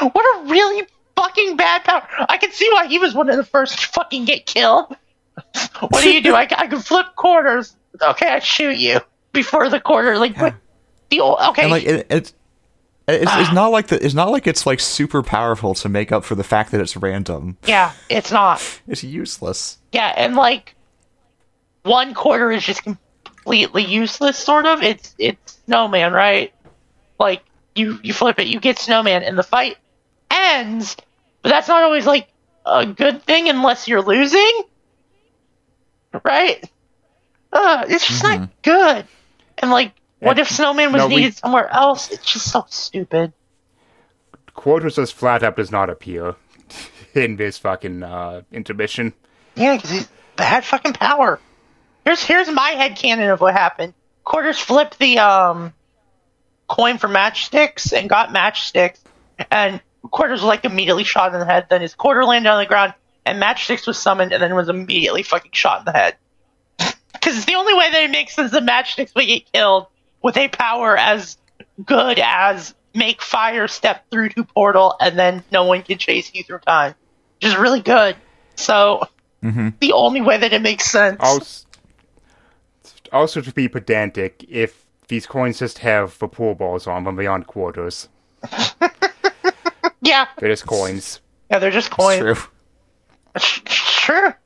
[0.00, 2.04] What a really fucking bad power!
[2.28, 4.96] I can see why he was one of the first to fucking get killed.
[5.80, 6.34] What do you do?
[6.34, 7.76] I, I can flip quarters.
[8.00, 9.00] Okay, I shoot you
[9.32, 10.18] before the quarter.
[10.18, 10.54] Like what?
[11.10, 11.62] The old, okay.
[11.62, 12.34] And like it, it's.
[13.08, 16.24] It's, it's not like the, it's not like it's like super powerful to make up
[16.24, 17.56] for the fact that it's random.
[17.66, 18.62] yeah, it's not.
[18.86, 19.78] It's useless.
[19.90, 20.76] Yeah, and like
[21.82, 24.82] one quarter is just completely useless, sort of.
[24.82, 26.54] It's it's snowman, right?
[27.18, 27.42] Like
[27.74, 29.78] you you flip it, you get snowman, and the fight
[30.30, 30.96] ends.
[31.42, 32.28] But that's not always like
[32.64, 34.62] a good thing unless you're losing,
[36.24, 36.62] right?
[37.52, 39.06] Uh, it's just not good.
[39.58, 42.10] And like, what if snowman was no, we- needed somewhere else?
[42.10, 43.32] It's just so stupid.
[44.54, 46.36] Quarters just flat up does not appear
[47.14, 49.12] in this fucking uh, intermission.
[49.54, 51.40] Yeah, because he's bad fucking power.
[52.04, 53.94] Here's here's my head canon of what happened.
[54.24, 55.72] Quarters flipped the um
[56.68, 58.98] coin for matchsticks and got matchsticks,
[59.50, 61.66] and Quarters was like immediately shot in the head.
[61.70, 65.22] Then his quarter landed on the ground, and matchsticks was summoned, and then was immediately
[65.22, 66.16] fucking shot in the head.
[67.12, 69.86] Because it's the only way that it makes sense that matchsticks would get killed
[70.22, 71.36] with a power as
[71.84, 76.42] good as make fire step through to portal, and then no one can chase you
[76.42, 76.94] through time.
[77.36, 78.16] Which is really good.
[78.56, 79.06] So
[79.42, 79.70] mm-hmm.
[79.80, 81.18] the only way that it makes sense.
[81.20, 81.66] Also,
[83.12, 87.46] also to be pedantic, if these coins just have the pool balls on them beyond
[87.46, 88.08] quarters,
[90.00, 91.20] yeah, they're just coins.
[91.50, 92.20] yeah, they're just It's coins.
[92.20, 92.36] true.
[93.38, 94.38] Sure.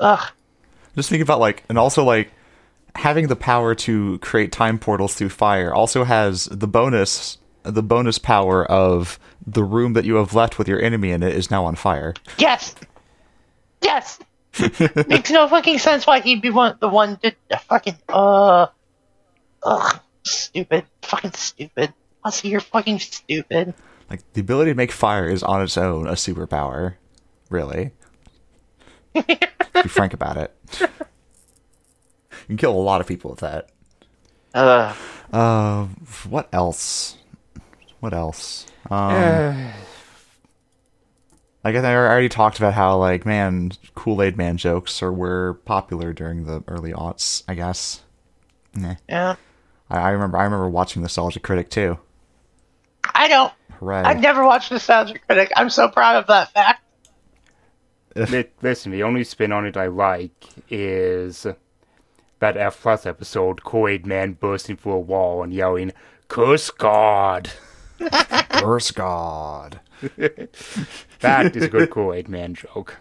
[0.00, 0.30] Ugh.
[0.96, 2.30] Just think about like, and also like
[2.94, 8.18] having the power to create time portals through fire also has the bonus, the bonus
[8.18, 11.64] power of the room that you have left with your enemy in it is now
[11.64, 12.14] on fire.
[12.38, 12.74] Yes.
[13.82, 14.18] Yes.
[15.08, 17.34] Makes no fucking sense why he'd be one the one to
[17.68, 18.66] fucking uh
[19.62, 20.84] ugh stupid.
[21.02, 21.94] Fucking stupid.
[22.24, 23.74] Hussie, you're fucking stupid.
[24.10, 26.94] Like the ability to make fire is on its own a superpower,
[27.52, 27.92] really.
[29.14, 30.88] be frank about it, you
[32.46, 33.68] can kill a lot of people with that.
[34.54, 34.94] Uh
[35.32, 35.86] Uh,
[36.28, 37.16] what else?
[38.00, 38.66] What else?
[38.90, 39.72] Um,
[41.64, 45.54] I guess I already talked about how like man Kool Aid Man jokes are were
[45.64, 47.44] popular during the early aughts.
[47.46, 48.02] I guess.
[48.74, 48.96] Nah.
[49.08, 49.36] yeah.
[49.88, 50.38] I, I remember.
[50.38, 51.98] I remember watching Nostalgia Critic too.
[53.14, 54.06] I don't Right.
[54.06, 55.50] I've never watched Nostalgia Critic.
[55.56, 56.81] I'm so proud of that fact.
[58.30, 60.32] Li- Listen, the only spin on it I like
[60.68, 61.46] is
[62.40, 65.92] that F plus episode, Kool-Aid Man bursting through a wall and yelling,
[66.28, 67.50] "Curse God!"
[68.50, 69.80] Curse God.
[71.20, 72.96] That is a good Kool-Aid Man joke.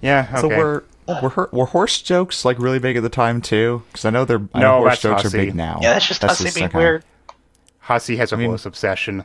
[0.00, 0.28] yeah.
[0.30, 0.40] Okay.
[0.40, 0.84] So were
[1.22, 3.82] were her, were horse jokes like really big at the time too?
[3.88, 5.26] Because I know they're I know No, horse jokes Hussie.
[5.26, 5.78] are big now.
[5.82, 7.04] Yeah, that's just Hussie being weird.
[7.84, 9.24] Hussie has a mean- horse obsession.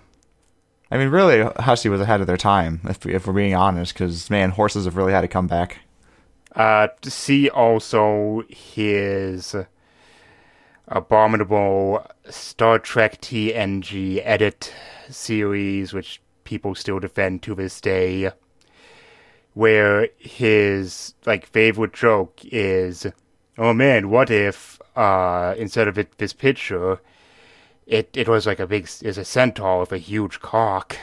[0.91, 3.93] I mean, really, Hussie was ahead of their time, if if we're being honest.
[3.93, 5.79] Because man, horses have really had to come back.
[6.53, 9.55] Uh, see also his
[10.89, 14.73] abominable Star Trek TNG edit
[15.09, 18.31] series, which people still defend to this day,
[19.53, 23.07] where his like favorite joke is,
[23.57, 26.99] "Oh man, what if uh instead of it this picture,
[27.91, 30.97] it it was like a big is a centaur with a huge cock."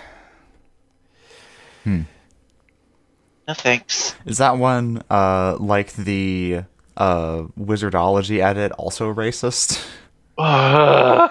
[3.47, 4.15] No thanks.
[4.27, 6.65] Is that one uh like the
[6.97, 9.87] uh Wizardology edit also racist?
[10.39, 11.31] I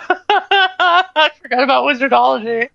[1.42, 2.70] forgot about Wizardology.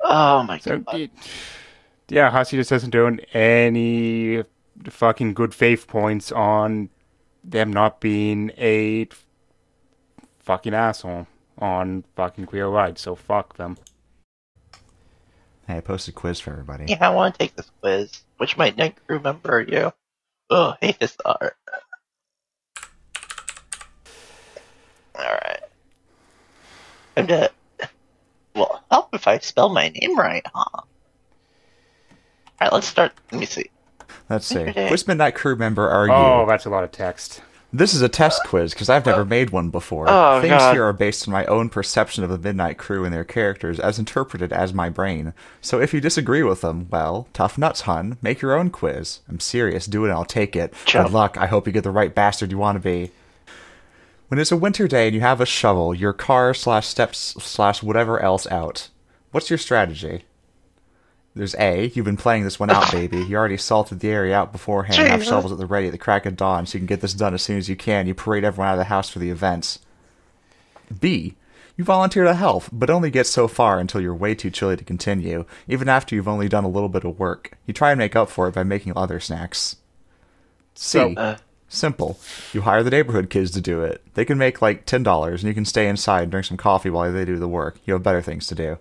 [0.00, 0.94] Oh my So, god.
[1.00, 1.10] it-
[2.10, 4.42] yeah, Hussie just doesn't earn any
[4.88, 6.88] fucking good faith points on
[7.44, 9.06] them not being a
[10.38, 11.26] fucking asshole
[11.58, 13.76] on fucking Queer Ride, so fuck them.
[15.66, 16.86] Hey, I posted a quiz for everybody.
[16.88, 18.22] Yeah, I want to take this quiz.
[18.38, 19.92] Which my night crew member are you?
[20.48, 21.56] Oh, hate this art.
[25.14, 25.60] Alright.
[27.16, 27.50] I'm to.
[28.54, 30.82] Well, help if I spell my name right, huh?
[32.60, 33.12] Alright, let's start.
[33.30, 33.70] Let me see.
[34.30, 34.60] Let's see.
[34.60, 34.90] Okay.
[34.90, 36.12] Which Midnight Crew member are you?
[36.12, 37.42] Oh, that's a lot of text.
[37.70, 40.06] This is a test quiz because I've never made one before.
[40.08, 40.72] Oh, Things God.
[40.72, 43.98] here are based on my own perception of the Midnight Crew and their characters as
[43.98, 45.34] interpreted as my brain.
[45.60, 48.16] So if you disagree with them, well, tough nuts, hun.
[48.22, 49.20] Make your own quiz.
[49.28, 49.84] I'm serious.
[49.84, 50.72] Do it and I'll take it.
[50.90, 51.36] Good luck.
[51.36, 53.10] I hope you get the right bastard you want to be.
[54.28, 57.82] When it's a winter day and you have a shovel, your car slash steps slash
[57.82, 58.88] whatever else out,
[59.30, 60.24] what's your strategy?
[61.38, 63.18] There's A, you've been playing this one out, baby.
[63.24, 66.26] You already salted the area out beforehand, have shovels at the ready at the crack
[66.26, 68.06] of dawn, so you can get this done as soon as you can.
[68.08, 69.78] You parade everyone out of the house for the events.
[71.00, 71.36] B,
[71.76, 74.84] you volunteer to help, but only get so far until you're way too chilly to
[74.84, 77.52] continue, even after you've only done a little bit of work.
[77.66, 79.76] You try and make up for it by making other snacks.
[80.74, 81.36] C, So- uh,
[81.68, 82.18] simple.
[82.52, 84.02] You hire the neighborhood kids to do it.
[84.14, 87.12] They can make like $10 and you can stay inside and drink some coffee while
[87.12, 87.78] they do the work.
[87.84, 88.78] You have better things to do.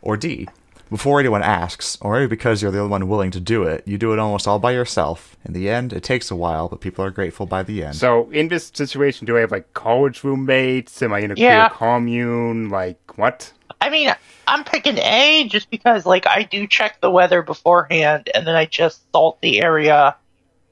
[0.00, 0.48] Or D,
[0.90, 3.98] before anyone asks, or maybe because you're the only one willing to do it, you
[3.98, 5.36] do it almost all by yourself.
[5.44, 7.96] In the end, it takes a while, but people are grateful by the end.
[7.96, 11.02] So in this situation, do I have like college roommates?
[11.02, 11.68] Am I in a Yeah.
[11.68, 12.68] queer commune?
[12.68, 13.52] Like what?
[13.80, 14.14] I mean,
[14.46, 18.64] I'm picking A just because, like, I do check the weather beforehand, and then I
[18.64, 20.16] just salt the area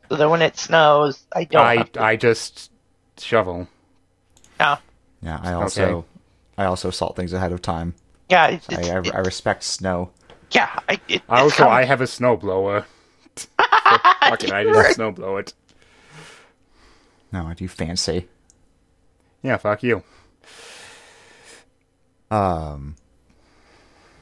[0.09, 1.67] so that when it snows, I don't.
[1.67, 2.71] I have to, I just
[3.19, 3.69] shovel.
[4.61, 4.77] yeah,
[5.23, 6.09] yeah, I also Okay.
[6.57, 7.95] I also salt things ahead of time.
[8.35, 10.11] Yeah, it's, I, I, it- I respect snow.
[10.51, 10.79] yeah.
[10.89, 12.85] I, it, Also, kind of- I have a snowblower.
[13.59, 15.53] Fucking, I just snowblow it.
[17.33, 18.29] No, I do fancy.
[19.43, 20.03] Yeah, fuck you.
[22.31, 22.97] Um,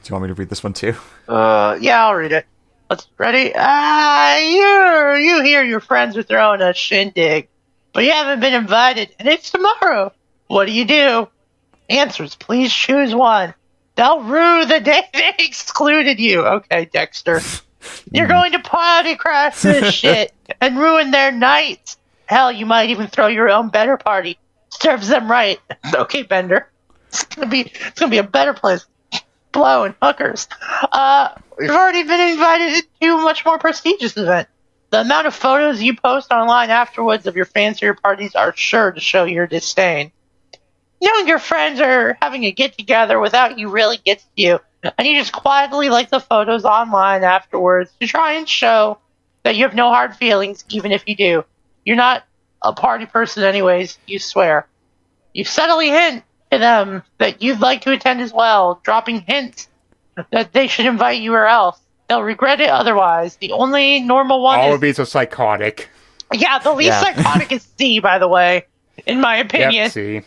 [0.03, 0.95] do you want me to read this one too?
[1.27, 2.45] Uh, yeah, I'll read it.
[2.89, 3.51] Let's ready.
[3.55, 7.47] Ah, you you hear your friends are throwing a shindig,
[7.93, 10.11] but you haven't been invited, and it's tomorrow.
[10.47, 11.27] What do you do?
[11.89, 12.35] Answers.
[12.35, 13.53] Please choose one.
[13.95, 16.41] They'll rue the day they excluded you.
[16.45, 17.41] Okay, Dexter.
[18.11, 21.97] You're going to party crash this shit and ruin their nights.
[22.25, 24.39] Hell, you might even throw your own better party.
[24.69, 25.59] Serves them right.
[25.93, 26.69] Okay, Bender.
[27.09, 28.87] It's gonna be it's gonna be a better place
[29.51, 30.47] blowing hookers.
[30.91, 31.29] Uh,
[31.59, 34.47] we've already been invited to a much more prestigious event.
[34.89, 38.99] The amount of photos you post online afterwards of your fancier parties are sure to
[38.99, 40.11] show your disdain.
[41.01, 44.59] Knowing your friends are having a get together without you really gets to you,
[44.97, 48.97] and you just quietly like the photos online afterwards to try and show
[49.43, 51.43] that you have no hard feelings, even if you do.
[51.83, 52.23] You're not
[52.61, 54.65] a party person, anyways, you swear.
[55.33, 59.67] You subtly hint to them that you'd like to attend as well, dropping hints
[60.31, 61.77] that they should invite you or else.
[62.07, 63.35] They'll regret it otherwise.
[63.37, 65.89] The only normal one All is of these are psychotic.
[66.31, 67.01] yeah, the least Yeah.
[67.01, 68.65] psychotic is C, by the way.
[69.05, 70.21] In my opinion, Yep, see.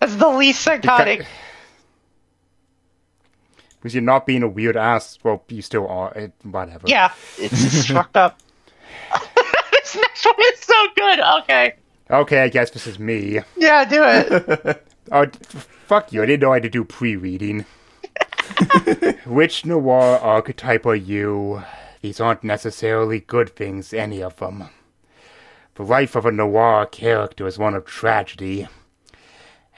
[0.00, 1.26] That's the least psychotic.
[3.78, 5.18] Because you're not being a weird ass.
[5.22, 6.12] Well, you still are.
[6.14, 6.86] It, whatever.
[6.86, 8.38] Yeah, it's just fucked up.
[9.72, 11.20] this next one is so good.
[11.42, 11.74] Okay,
[12.10, 13.40] Okay, I guess this is me.
[13.56, 14.86] yeah, do it.
[15.12, 16.22] Oh, fuck you.
[16.22, 17.64] I didn't know I had to do pre reading.
[19.26, 21.64] Which noir archetype are you?
[22.00, 24.68] These aren't necessarily good things, any of them.
[25.74, 28.68] The life of a noir character is one of tragedy,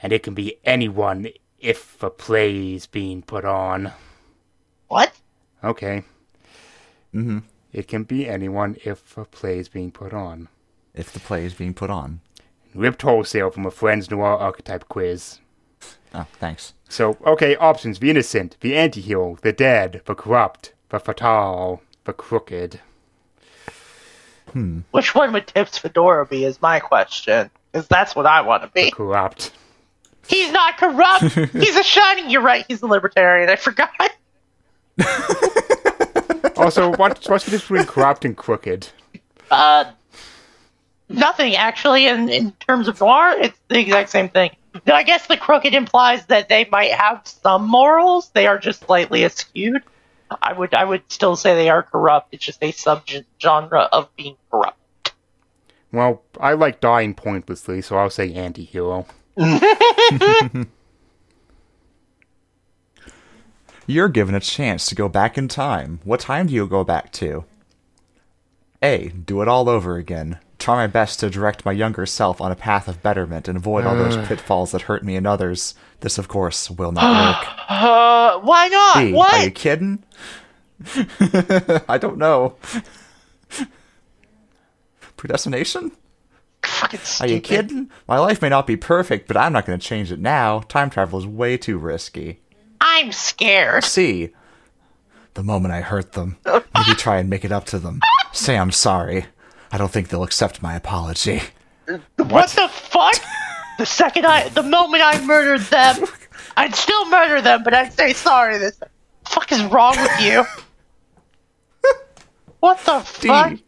[0.03, 3.93] and it can be anyone if a play is being put on.
[4.89, 5.13] what?
[5.63, 6.03] Okay.
[7.15, 7.39] Mm-hmm.
[7.71, 10.49] It can be anyone if a play is being put on.
[10.93, 12.19] If the play is being put on.
[12.75, 15.39] Ripped wholesale from a friend's noir archetype quiz.
[16.13, 16.73] Oh, thanks.
[16.89, 17.99] So, okay, options.
[17.99, 22.81] The innocent, the anti-hero, the dead, the corrupt, the fatal, the crooked.
[24.51, 24.81] Hmm.
[24.91, 26.45] Which one would Tips Fedora be?
[26.45, 27.49] Is my question.
[27.71, 28.91] Because that's what I want to be.
[28.91, 29.51] Corrupt.
[30.27, 31.23] He's not corrupt.
[31.53, 32.29] he's a shining.
[32.29, 32.65] You're right.
[32.67, 33.49] He's a libertarian.
[33.49, 33.91] I forgot.
[36.55, 38.87] Also, what, what's the difference between corrupt and crooked?
[39.49, 39.85] Uh,
[41.09, 42.07] nothing actually.
[42.07, 44.51] In in terms of noir, it's the exact same thing.
[44.85, 48.29] Now, I guess the crooked implies that they might have some morals.
[48.33, 49.81] They are just slightly askewed.
[50.41, 52.29] I would I would still say they are corrupt.
[52.31, 54.79] It's just a subgenre of being corrupt.
[55.91, 59.05] Well, I like dying pointlessly, so I'll say anti-hero.
[63.85, 65.99] You're given a chance to go back in time.
[66.03, 67.45] What time do you go back to?
[68.81, 69.09] A.
[69.09, 70.39] Do it all over again.
[70.59, 73.85] Try my best to direct my younger self on a path of betterment and avoid
[73.85, 75.75] all those pitfalls that hurt me and others.
[75.99, 77.47] This, of course, will not work.
[77.69, 78.97] Uh, why not?
[78.99, 79.13] B.
[79.17, 80.03] Are you kidding?
[81.89, 82.55] I don't know.
[85.17, 85.91] Predestination?
[86.73, 87.89] Fucking Are you kidding?
[88.07, 90.59] My life may not be perfect, but I'm not going to change it now.
[90.61, 92.39] Time travel is way too risky.
[92.81, 93.83] I'm scared.
[93.83, 94.31] See,
[95.35, 98.01] The moment I hurt them, maybe try and make it up to them.
[98.33, 99.25] Say I'm sorry.
[99.71, 101.41] I don't think they'll accept my apology.
[102.17, 103.15] What the fuck?
[103.77, 106.05] the second I, the moment I murdered them,
[106.57, 108.57] I'd still murder them, but I'd say sorry.
[108.57, 108.79] This
[109.25, 110.45] fuck is wrong with you?
[112.59, 113.49] What the fuck?
[113.49, 113.63] D.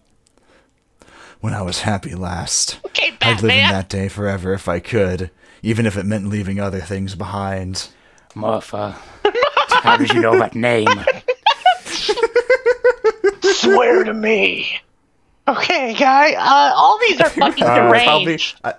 [1.46, 5.30] When I was happy last, Okay, I'd live in that day forever if I could,
[5.62, 7.88] even if it meant leaving other things behind.
[8.34, 8.98] Martha.
[9.70, 10.88] How did you know that name?
[13.44, 14.80] Swear to me.
[15.48, 16.34] Okay, guy.
[16.34, 18.60] Uh, all these are fucking Probably- deranged.
[18.64, 18.74] I-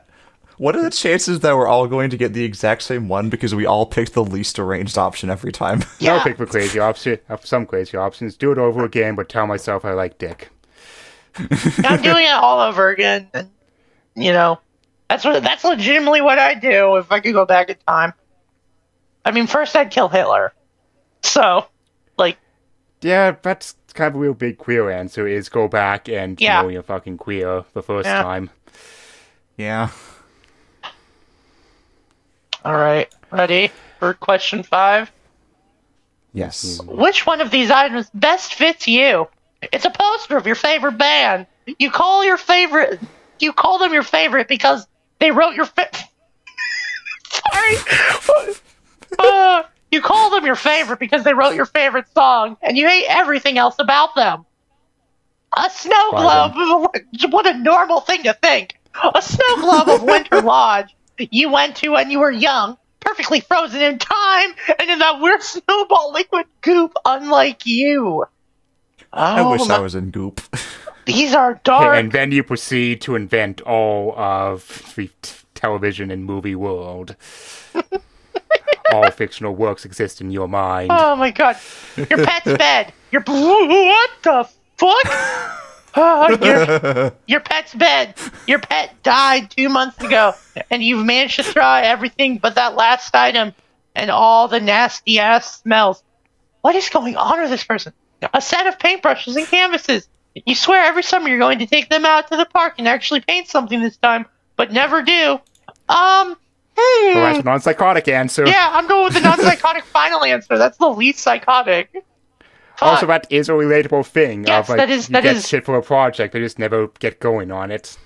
[0.58, 3.54] what are the chances that we're all going to get the exact same one because
[3.54, 5.84] we all picked the least arranged option every time?
[6.00, 6.14] Yeah.
[6.16, 7.20] I'll pick the crazy option.
[7.28, 8.36] uh, Some crazy options.
[8.36, 10.48] Do it over again, but tell myself I like dick.
[11.38, 13.28] I'm doing it all over again.
[13.34, 13.50] And,
[14.14, 14.58] you know,
[15.08, 18.12] that's what that's legitimately what I'd do if I could go back in time.
[19.24, 20.52] I mean, first I'd kill Hitler.
[21.22, 21.66] So,
[22.16, 22.38] like,
[23.02, 26.62] Yeah, that's kind of a real big queer answer is go back and Yeah.
[26.62, 28.22] know you're fucking queer the first Yeah.
[28.22, 28.50] time.
[29.56, 29.88] Yeah.
[32.64, 35.10] all right, ready for question five?
[36.32, 36.80] Yes.
[36.84, 39.28] Which one of these items best fits you?
[39.72, 41.46] It's a poster of your favorite band.
[41.78, 43.00] You call your favorite.
[43.38, 44.86] You call them your favorite because
[45.18, 45.66] they wrote your.
[45.66, 45.90] Fa-
[47.28, 47.76] Sorry.
[49.18, 53.06] Uh, you call them your favorite because they wrote your favorite song, and you hate
[53.08, 54.44] everything else about them.
[55.56, 56.88] A snow Wow, globe.
[57.30, 58.78] What a normal thing to think.
[59.14, 63.80] A snow globe of Winter Lodge you went to when you were young, perfectly frozen
[63.80, 68.24] in time, and in that weird snowball liquid goop, unlike you.
[69.16, 70.40] I Oh, wish my- I was in Goop.
[71.06, 71.96] These are dark.
[71.96, 77.14] And then you proceed to invent all of the t- television and movie world.
[78.92, 80.90] all fictional works exist in your mind.
[80.92, 81.56] Oh my god.
[81.96, 82.92] Your pet's bed.
[83.12, 85.62] Your what the fuck?
[85.98, 88.14] Oh, your, your pet's bed.
[88.46, 90.34] Your pet died two months ago,
[90.70, 93.54] and you've managed to try everything but that last item
[93.94, 96.02] and all the nasty ass smells.
[96.60, 97.92] What is going on with this person?
[98.32, 100.08] A set of paintbrushes and canvases.
[100.34, 103.20] You swear every summer you're going to take them out to the park and actually
[103.20, 105.40] paint something this time, but never do.
[105.88, 106.36] Um,
[106.76, 107.14] hmm.
[107.18, 108.46] Well, non-psychotic answer.
[108.46, 110.58] Yeah, I'm going with the non-psychotic final answer.
[110.58, 112.04] That's the least psychotic.
[112.82, 114.44] Also, that is a relatable thing.
[114.46, 116.58] Yes, of, like, that is- you that get is- shit for a project, but just
[116.58, 117.96] never get going on it.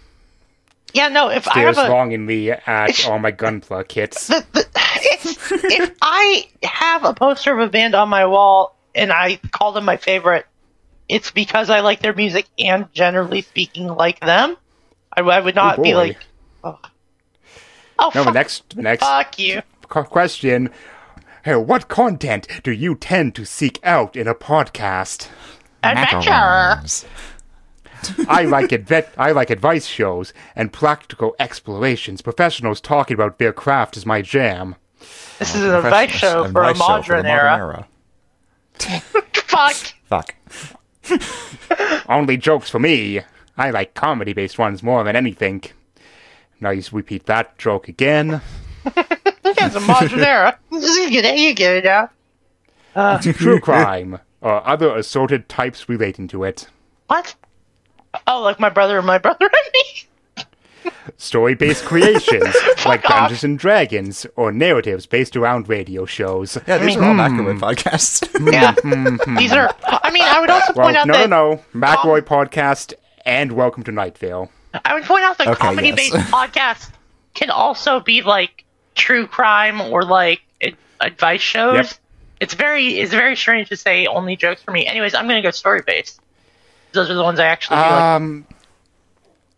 [0.93, 1.29] Yeah, no.
[1.29, 4.27] If I have a, longingly at all my gunpla kits.
[4.27, 9.13] the, the, it's, if I have a poster of a band on my wall and
[9.13, 10.47] I call them my favorite,
[11.09, 14.57] it's because I like their music and generally speaking like them.
[15.17, 16.19] I, I would not Oh, be like,
[16.65, 16.79] oh,
[17.99, 19.63] oh No, the fuck, next, the next fuck you.
[19.89, 20.71] question.
[21.45, 25.29] Hey, what content do you tend to seek out in a podcast?
[25.83, 27.09] Adventure.
[28.29, 32.23] I like adve- I like advice shows and practical explorations.
[32.23, 34.77] Professionals talking about their craft is my jam.
[35.39, 37.87] This is an advice show for a Advice show for modern era.
[39.35, 39.75] Fuck.
[40.05, 40.35] Fuck.
[42.09, 43.21] Only jokes for me.
[43.57, 45.65] I like comedy-based ones more than anything.
[46.61, 48.41] Now you repeat that joke again.
[49.63, 50.59] It's a modern era.
[50.71, 51.39] You get it.
[51.39, 51.85] You get it
[52.95, 53.19] now.
[53.19, 56.69] True crime or other assorted types relating to it.
[57.09, 57.35] What?
[58.27, 60.09] Oh, like my brother and my brother and me.
[61.17, 62.55] Story-based creations
[62.87, 63.19] like off.
[63.19, 66.57] Dungeons and Dragons or narratives based around radio shows.
[66.67, 67.41] Yeah, these mean- are all hmm.
[67.41, 68.27] McElroy podcasts.
[68.53, 68.75] Yeah.
[69.39, 69.75] These are.
[69.85, 71.87] I mean, I would also Well, point out no, that no, no.
[71.87, 74.51] McElroy podcast and Welcome to Night Vale.
[74.85, 76.31] I would point out that Okay, comedy-based yes.
[76.33, 76.91] podcasts
[77.35, 78.65] can also be like
[78.95, 80.41] true crime or like
[81.01, 81.75] advice shows.
[81.75, 81.87] Yep.
[82.41, 84.87] It's very it's very strange to say only jokes for me.
[84.87, 86.21] Anyways, I'm gonna go story-based.
[86.93, 87.83] Those are the ones I actually do.
[87.83, 87.93] like.
[87.93, 88.47] Um,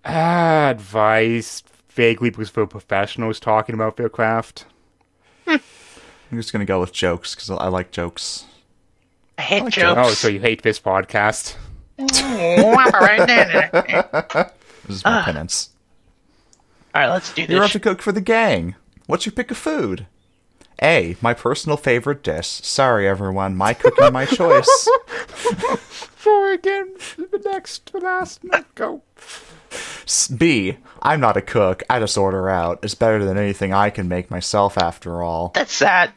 [0.04, 4.66] Advice vaguely because for professionals talking about their craft.
[5.46, 5.60] I'm
[6.32, 8.46] just gonna go with jokes because I like jokes.
[9.38, 10.00] I hate like jokes.
[10.02, 11.56] Oh, so you hate this podcast?
[14.84, 15.24] This is my uh.
[15.24, 15.70] penance.
[16.94, 17.54] All right, let's do this.
[17.54, 18.74] You're up to cook for the gang.
[19.06, 20.06] What's your pick of food?
[20.82, 21.16] A.
[21.20, 22.48] My personal favorite dish.
[22.48, 23.56] Sorry, everyone.
[23.56, 24.88] My cooking, my choice.
[25.78, 28.40] For again, the next, the last,
[28.74, 29.02] go.
[30.36, 30.78] B.
[31.02, 31.82] I'm not a cook.
[31.90, 32.78] I just order out.
[32.82, 35.50] It's better than anything I can make myself, after all.
[35.54, 36.12] That's sad.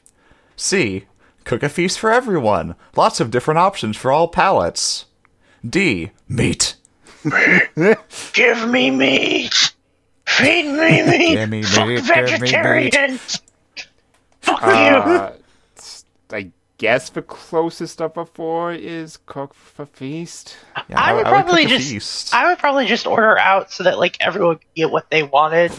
[0.55, 1.05] C.
[1.43, 2.75] Cook a feast for everyone.
[2.95, 5.05] Lots of different options for all palates.
[5.67, 6.11] D.
[6.27, 6.75] Meat.
[8.33, 9.73] Give me meat.
[10.27, 11.35] Feed me meat.
[11.35, 12.29] Give me Fuck meat, give me meat.
[12.39, 13.41] vegetarians.
[14.41, 14.67] Fuck you.
[14.67, 15.33] Uh,
[16.31, 20.57] I guess the closest of the four is cook for feast.
[20.89, 22.33] Yeah, I would cook probably a just- feast.
[22.33, 25.71] I would probably just order out so that like everyone could get what they wanted.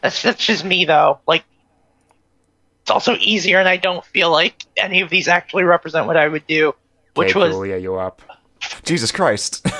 [0.00, 1.20] That's that's just me though.
[1.26, 1.44] Like
[2.82, 6.28] it's also easier, and I don't feel like any of these actually represent what I
[6.28, 6.74] would do,
[7.14, 8.20] which okay, was Julia, you're up.
[8.84, 9.66] Jesus Christ.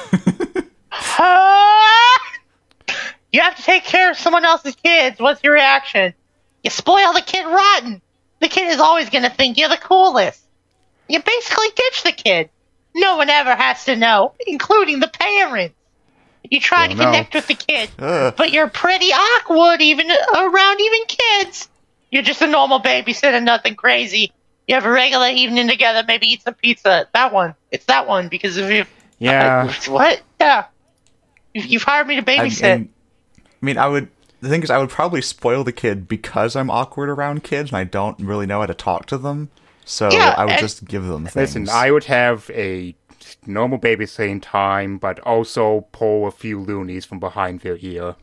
[3.34, 5.18] You have to take care of someone else's kids.
[5.18, 6.14] What's your reaction?
[6.62, 8.00] You spoil the kid rotten.
[8.44, 10.38] The kid is always going to think you're the coolest.
[11.08, 12.50] You basically ditch the kid.
[12.94, 15.74] No one ever has to know, including the parents.
[16.50, 17.04] You try to no.
[17.06, 21.70] connect with the kid, but you're pretty awkward even around even kids.
[22.10, 24.30] You're just a normal babysitter, nothing crazy.
[24.68, 27.08] You have a regular evening together, maybe eat some pizza.
[27.14, 27.54] That one.
[27.70, 28.84] It's that one because if you
[29.18, 29.70] Yeah.
[29.70, 30.20] I- what?
[30.38, 30.66] Yeah.
[31.54, 32.62] You- You've hired me to I babysit.
[32.62, 32.88] mean,
[33.38, 34.08] I mean, I would.
[34.44, 37.78] The thing is, I would probably spoil the kid because I'm awkward around kids and
[37.78, 39.50] I don't really know how to talk to them.
[39.84, 41.36] So Yeah, I would just give them things.
[41.36, 42.94] Listen, I would have a
[43.46, 48.16] normal babysitting time, but also pull a few loonies from behind their ear.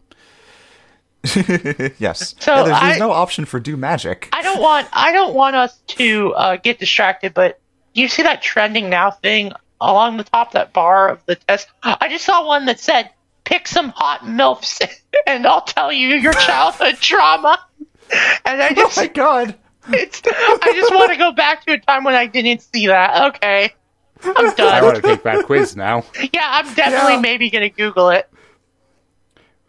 [1.24, 2.36] yes.
[2.40, 4.30] So yeah, there's, there's I- no option for do magic.
[4.34, 7.60] I don't want I don't want us to uh, get distracted, but
[7.94, 11.68] you see that trending now thing along the top of that bar of the test?
[11.84, 13.10] I just saw one that said,
[13.52, 14.82] "Pick some hot milfs,
[15.28, 17.60] and I'll tell you your childhood trauma."
[18.46, 19.56] And I oh just, my god.
[19.90, 23.36] it's, I just want to go back to a time when I didn't see that.
[23.36, 23.74] Okay,
[24.24, 24.74] I'm done.
[24.74, 26.04] I want to take that quiz now.
[26.34, 27.20] Yeah, I'm definitely Yeah.
[27.22, 28.30] maybe gonna Google it.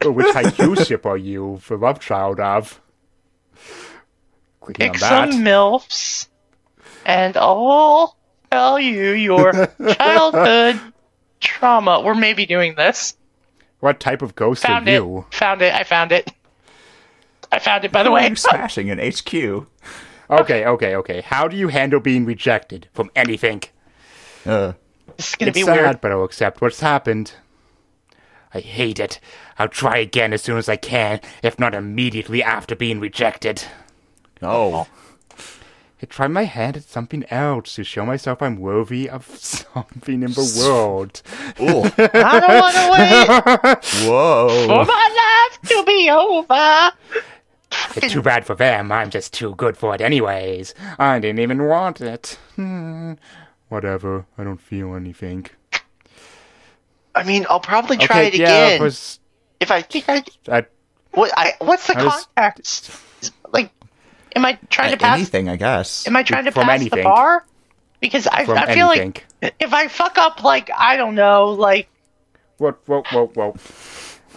[0.01, 2.79] Oh, Which Haikyuu ship are you the love child of?
[4.61, 6.27] Clicking Pick on some milfs,
[7.05, 8.15] and I'll
[8.51, 9.51] tell you your
[9.97, 10.79] childhood
[11.39, 12.01] trauma.
[12.01, 13.15] We're maybe doing this.
[13.83, 14.93] What type of ghost Found are it.
[14.93, 15.25] you?
[15.31, 15.73] Found it.
[15.73, 16.31] I found it.
[17.51, 17.91] I found it.
[17.91, 19.67] By the Why are way, you smashing an HQ?
[20.29, 21.19] Okay, okay, okay.
[21.21, 23.61] How do you handle being rejected from anything?
[24.45, 24.71] Uh,
[25.17, 26.01] this is gonna it's be sad, weird.
[26.01, 27.33] but I'll accept what's happened.
[28.53, 29.19] I hate it.
[29.59, 33.65] I'll try again as soon as I can, if not immediately after being rejected.
[34.41, 34.87] oh.
[36.03, 40.33] I try my hand at something else to show myself I'm worthy of something in
[40.33, 41.21] the world.
[41.61, 41.83] Ooh.
[41.97, 44.49] I don't want to wait Whoa.
[44.49, 44.83] for Whoa.
[44.83, 46.91] my life to be over.
[47.95, 48.91] It's too bad for them.
[48.91, 50.75] I'm just too good for it, anyways.
[50.99, 52.37] I didn't even want it.
[52.57, 53.13] Hmm.
[53.69, 54.25] Whatever.
[54.37, 55.45] I don't feel anything.
[57.15, 59.21] I mean, I'll probably try okay, it yeah, again was
[59.61, 60.23] if I think I.
[60.51, 60.65] I,
[61.11, 61.31] What?
[61.37, 61.53] I.
[61.59, 62.91] What's the I was- context?
[63.53, 63.71] Like,
[64.35, 65.17] am I trying to pass?
[65.17, 66.07] Anything, I guess.
[66.07, 67.03] Am I trying to From pass the anything.
[67.03, 67.45] bar?
[67.99, 69.15] Because I, from I feel anything.
[69.41, 71.87] like if I fuck up, like I don't know, like
[72.57, 73.55] Whoa, Whoa, whoa, whoa!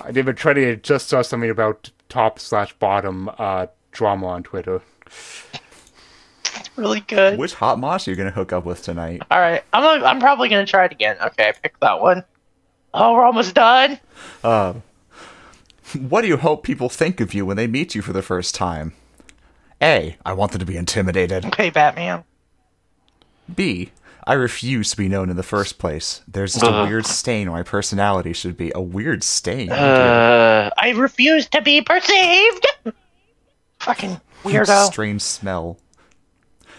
[0.02, 4.80] I did try to just saw something about top slash bottom uh, drama on Twitter.
[6.76, 7.38] really good.
[7.38, 9.22] Which hot moss are you gonna hook up with tonight?
[9.30, 11.16] All right, I'm gonna, I'm probably gonna try it again.
[11.20, 12.24] Okay, I picked that one.
[12.94, 13.98] Oh, we're almost done.
[14.42, 14.74] Uh,
[15.98, 18.54] what do you hope people think of you when they meet you for the first
[18.54, 18.92] time?
[19.82, 20.16] A.
[20.24, 21.44] I want them to be intimidated.
[21.46, 22.24] Okay, Batman.
[23.54, 23.90] B.
[24.28, 26.22] I refuse to be known in the first place.
[26.26, 28.72] There's just a weird stain where my personality should be.
[28.74, 29.70] A weird stain.
[29.70, 32.66] Uh, I refuse to be perceived.
[33.78, 34.86] Fucking weirdo.
[34.86, 35.78] Strange smell.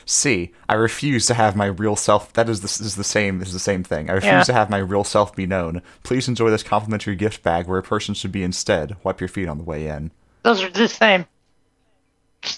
[0.06, 0.52] C.
[0.68, 2.34] I refuse to have my real self.
[2.34, 3.42] That is the, is the same.
[3.42, 4.10] Is the same thing.
[4.10, 4.44] I refuse Yeah.
[4.44, 5.82] to have my real self be known.
[6.04, 8.98] Please enjoy this complimentary gift bag where a person should be instead.
[9.04, 10.12] Wipe your feet on the way in.
[10.44, 11.26] Those are the same.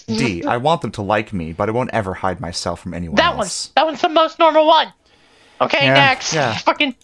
[0.06, 0.44] D.
[0.46, 3.30] I want them to like me, but I won't ever hide myself from anyone That
[3.34, 3.36] else.
[3.38, 4.92] one's that one's the most normal one.
[5.60, 6.32] Okay, Yeah, next.
[6.34, 6.54] yeah.
[6.56, 6.94] Fucking.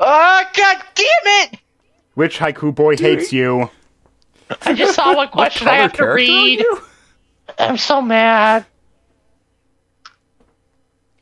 [0.00, 1.06] Oh god damn
[1.52, 1.58] it!
[2.14, 3.70] Which Haikyuu boy hates you?
[4.62, 6.64] I just saw one question I have to read.
[7.58, 8.64] I'm so mad.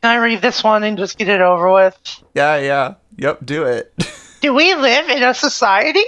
[0.03, 1.99] Can I read this one and just get it over with?
[2.35, 2.95] Yeah, yeah.
[3.17, 3.93] Yep, do it.
[4.43, 6.05] Do we live in a society?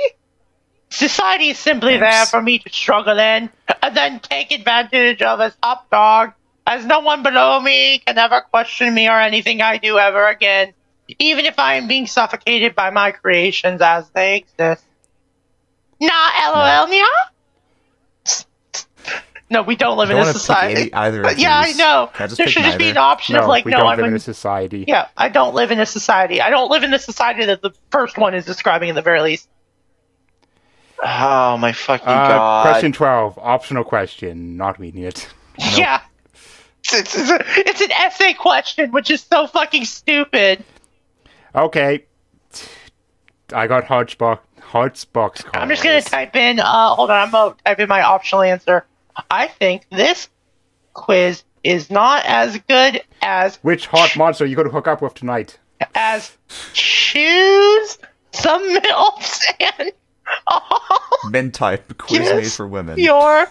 [0.90, 3.50] Society is simply there for me to struggle in
[3.82, 6.32] and then take advantage of as top dog,
[6.66, 10.72] as no one below me can ever question me or anything I do ever again,
[11.18, 14.84] even if I am being suffocated by my creations as they exist.
[16.00, 16.08] Nah,
[16.54, 17.04] lol, yeah?
[19.50, 20.92] No, we don't live I in don't a society.
[20.92, 22.10] either of yeah, I know.
[22.18, 24.06] I there should just be an option No, of like, we no, don't I'm live
[24.08, 24.84] in a society.
[24.86, 26.40] yeah, I don't live in a society.
[26.42, 29.22] I don't live in the society that the first one is describing in the very
[29.22, 29.48] least.
[31.02, 32.62] Oh my fucking Uh, god!
[32.62, 35.28] question 12, optional question, not reading it.
[35.76, 36.00] Yeah.
[36.92, 40.64] It's, it's, it's an essay question, which is so fucking stupid.
[41.54, 42.04] Okay.
[43.52, 45.44] I got Hodgebox, Hodgebox.
[45.54, 48.86] I'm just gonna type in, uh, hold on, I'm gonna type in my optional answer.
[49.30, 50.28] I think this
[50.94, 55.14] quiz is not as good as Which hot monster are you to hook up with
[55.14, 55.58] tonight?
[55.94, 56.36] as
[56.72, 57.98] choose
[58.32, 59.40] some milfs
[59.80, 59.92] and
[60.50, 61.28] Oh.
[61.30, 62.98] Men type quiz made for women.
[62.98, 63.46] your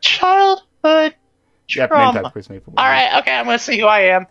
[0.00, 1.14] childhood
[1.68, 2.12] Yep, trauma.
[2.12, 2.84] mental quiz made for women.
[2.84, 4.26] right, okay, I'm gonna see who I am.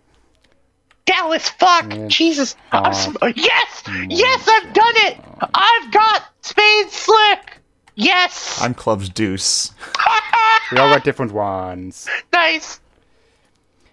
[1.06, 2.08] Dallas, fuck, Yeah.
[2.08, 5.18] Jesus, I'm sm- oh, yes, yes, I've done it.
[5.54, 7.58] I've got Spade Slick.
[7.96, 9.72] Yes, I'm Club's Deuce.
[10.72, 12.08] We all got different ones.
[12.34, 12.80] nice.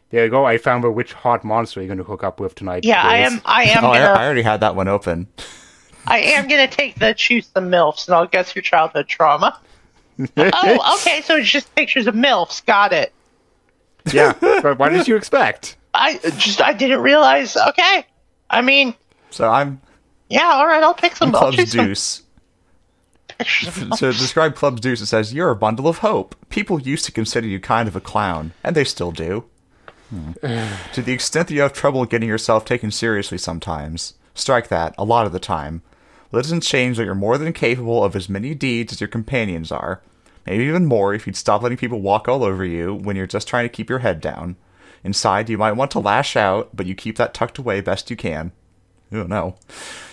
[0.09, 0.47] There you go.
[0.47, 2.85] I found out which hot monster you're going to hook up with tonight.
[2.85, 3.43] Yeah, I am.
[3.45, 3.89] I am Oh.
[3.91, 5.27] I already had that one open.
[6.07, 9.59] I am gonna take the choose the milfs, and I'll guess your childhood trauma.
[10.37, 12.65] oh, okay, so it's just pictures of milfs.
[12.65, 13.13] Got it.
[14.13, 15.77] yeah, but what did you expect?
[15.95, 17.57] I just I didn't realize.
[17.57, 18.07] Okay,
[18.51, 18.95] I mean,
[19.31, 19.81] So I'm
[20.33, 21.31] yeah, all right, I'll pick some.
[21.31, 22.23] Club's some Deuce.
[23.39, 26.35] to describe Club's Deuce, it says, You're a bundle of hope.
[26.49, 29.45] People used to consider you kind of a clown, and they still do.
[30.09, 30.33] Hmm.
[30.95, 35.05] to the extent that you have trouble getting yourself taken seriously sometimes, strike that, a
[35.05, 35.83] lot of the time.
[36.33, 39.71] It doesn't change that you're more than capable of as many deeds as your companions
[39.71, 40.01] are.
[40.47, 43.47] Maybe even more if you'd stop letting people walk all over you when you're just
[43.47, 44.57] trying to keep your head down.
[45.05, 48.17] Inside, you might want to lash out, but you keep that tucked away best you
[48.17, 48.53] can.
[49.13, 49.57] Oh no.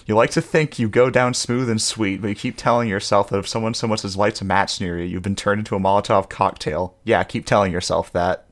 [0.06, 3.30] You like to think you go down smooth and sweet, but you keep telling yourself
[3.30, 5.76] that if someone so much as lights a match near you, you've been turned into
[5.76, 6.96] a Molotov cocktail.
[7.06, 8.46] Yeah, keep telling yourself that.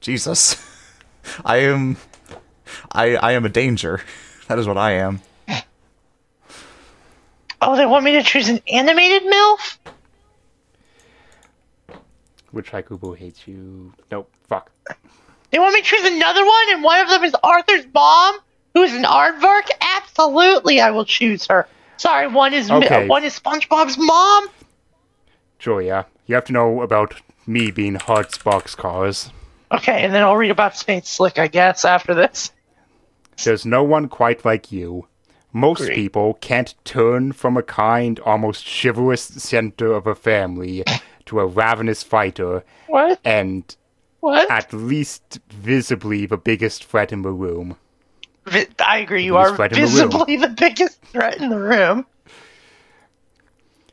[0.00, 0.62] Jesus.
[1.44, 1.96] I am
[2.92, 4.00] I I am a danger.
[4.46, 5.22] That is what I am.
[7.66, 9.78] Oh, they want me to choose an animated milf.
[12.50, 13.92] Which Haikyuu boy hates you?
[14.10, 14.30] Nope.
[14.48, 14.70] Fuck.
[15.50, 18.38] They want me to choose another one, and one of them is Arthur's mom,
[18.74, 19.70] who's an aardvark.
[19.80, 21.66] Absolutely, I will choose her.
[21.96, 23.06] Sorry, one is Okay.
[23.08, 24.48] one is SpongeBob's mom.
[25.58, 27.14] Julia, you have to know about
[27.46, 29.30] me being Hearts boxcars.
[29.72, 32.52] Okay, and then I'll read about Spade Slick, I guess, after this.
[33.42, 35.08] There's no one quite like you.
[35.56, 35.94] Most Great.
[35.94, 40.82] people can't turn from a kind, almost chivalrous center of a family
[41.26, 43.20] to a ravenous fighter What?
[43.24, 43.64] and
[44.18, 44.50] What?
[44.50, 47.76] at least visibly the biggest threat in the room.
[48.46, 49.24] Vi- I agree.
[49.24, 52.04] You are in the visibly the biggest threat in the room.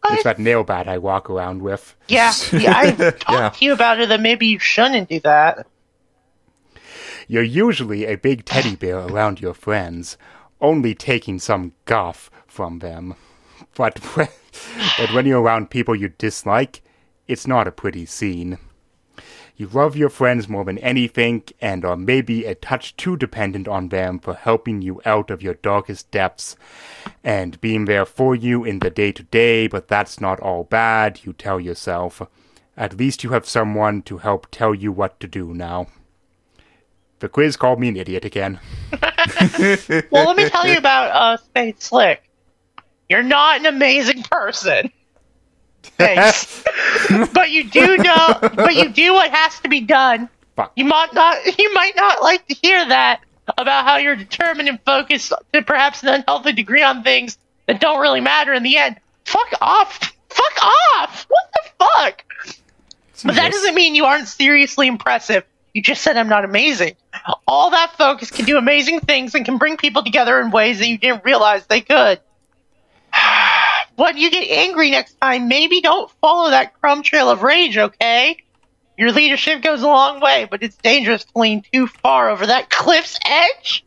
[0.10, 1.96] It's that nail bat I walk around with.
[2.08, 3.50] Yeah, yeah I talked Yeah.
[3.50, 4.10] to you about it.
[4.10, 5.68] That maybe you shouldn't do that.
[7.28, 10.18] You're usually a big teddy bear around your friends,
[10.62, 13.16] only taking some guff from them.
[13.76, 14.28] But when,
[14.98, 16.82] but when you're around people you dislike,
[17.28, 18.58] it's not a pretty scene.
[19.56, 23.90] You love your friends more than anything and are maybe a touch too dependent on
[23.90, 26.56] them for helping you out of your darkest depths
[27.24, 31.22] and being there for you in the day to day, but that's not all bad,
[31.24, 32.22] you tell yourself.
[32.76, 35.88] At least you have someone to help tell you what to do now.
[37.20, 38.60] The quiz called me an idiot again.
[40.12, 42.24] Well, let me tell you about uh, Spade Slick.
[43.10, 44.92] You're not an amazing person.
[45.84, 46.64] Thanks.
[47.34, 50.30] but you do know, but you do what has to be done.
[50.56, 50.72] Fuck.
[50.76, 53.22] You might not, you might not like to hear that
[53.58, 58.00] about how you're determined and focused to perhaps an unhealthy degree on things that don't
[58.00, 58.98] really matter in the end.
[59.26, 60.00] Fuck off.
[60.30, 60.66] Fuck
[60.98, 61.26] off.
[61.28, 62.24] What the fuck?
[63.24, 65.44] But that doesn't mean you aren't seriously impressive.
[65.74, 66.96] You just said I'm not amazing.
[67.48, 70.88] All that focus can do amazing things and can bring people together in ways that
[70.88, 72.20] you didn't realize they could.
[73.96, 78.38] when you get angry next time, maybe don't follow that crumb trail of rage, okay?
[78.98, 82.70] Your leadership goes a long way, but it's dangerous to lean too far over that
[82.70, 83.86] cliff's edge.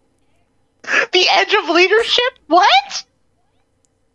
[0.82, 2.38] The edge of leadership?
[2.46, 3.04] What?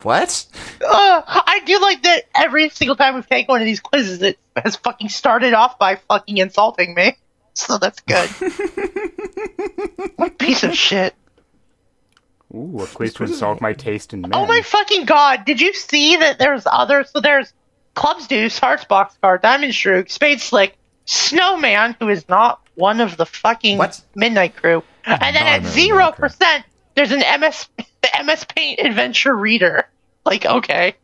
[0.02, 0.46] What?
[0.82, 4.40] Uh, I do like that every single time we've taken one of these quizzes, it
[4.56, 7.18] has fucking started off by fucking insulting me.
[7.60, 8.30] So that's good.
[10.16, 11.14] what piece of shit.
[12.56, 14.32] Ooh, a quiz to insult my taste in men.
[14.34, 17.54] Oh my fucking god, did you see that there's other, so there's
[17.94, 23.26] Clubs Deuce, Hearts Boxcar, Diamonds Droog, Spade Slick, Snowman, who is not one of the
[23.26, 24.02] fucking What?
[24.16, 24.84] Midnight Crew.
[25.06, 29.88] And then at zero percent, there's an MS, the MS Paint Adventure Reader.
[30.26, 30.96] Like, okay,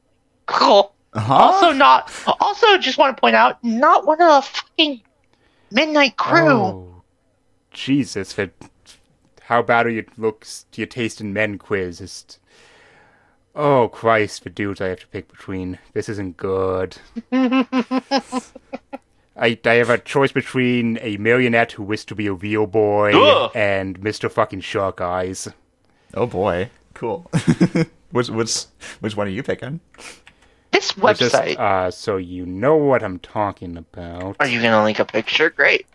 [0.46, 0.94] cool.
[1.14, 1.34] Uh-huh.
[1.34, 2.12] Also not.
[2.40, 5.02] Also, just want to point out, not one of the fucking
[5.72, 6.50] Midnight Crew.
[6.50, 7.02] Oh,
[7.72, 8.52] Jesus, the,
[9.44, 12.02] how bad are your looks, to your taste in men quiz?
[12.02, 12.40] Is,
[13.56, 15.80] oh Christ, the dudes I have to pick between.
[15.94, 16.98] This isn't good.
[19.38, 23.12] I, I have a choice between a marionette who wished to be a real boy
[23.14, 23.52] Ugh.
[23.54, 24.32] and Mr.
[24.32, 25.50] fucking Shark Eyes.
[26.14, 26.70] Oh boy.
[26.94, 27.30] Cool.
[28.12, 28.66] which which
[29.02, 29.82] which one are you picking?
[30.94, 31.58] This I just, website.
[31.58, 34.36] uh, so you know what I'm talking about.
[34.40, 35.50] Are you gonna link a picture?
[35.50, 35.86] Great.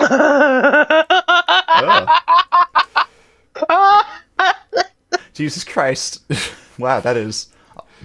[0.00, 2.08] Ugh.
[5.32, 6.22] Jesus Christ.
[6.78, 7.48] wow, that is.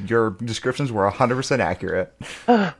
[0.05, 2.13] Your descriptions were 100% accurate.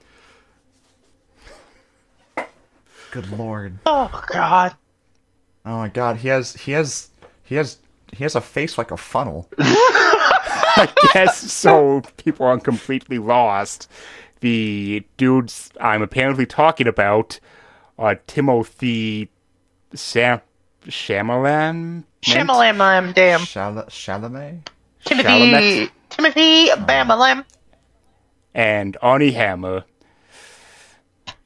[3.12, 3.80] Good lord.
[3.86, 4.76] Oh God.
[5.66, 7.10] Oh my god, he has he has
[7.44, 7.78] he has
[8.14, 9.50] he has a face like a funnel.
[10.80, 12.02] I guess so.
[12.18, 13.90] People are completely lost.
[14.42, 17.40] The dudes I'm apparently talking about
[17.98, 19.30] are Timothy
[19.94, 20.42] Sam
[20.86, 22.06] Shyamalan.
[22.22, 23.42] Shamalam damn.
[23.42, 24.68] Chal- Chalamet?
[25.04, 25.28] Timothy.
[25.30, 25.90] Chalamet.
[26.10, 27.44] Timothy Bamalam.
[28.54, 29.84] and Armie Hammer.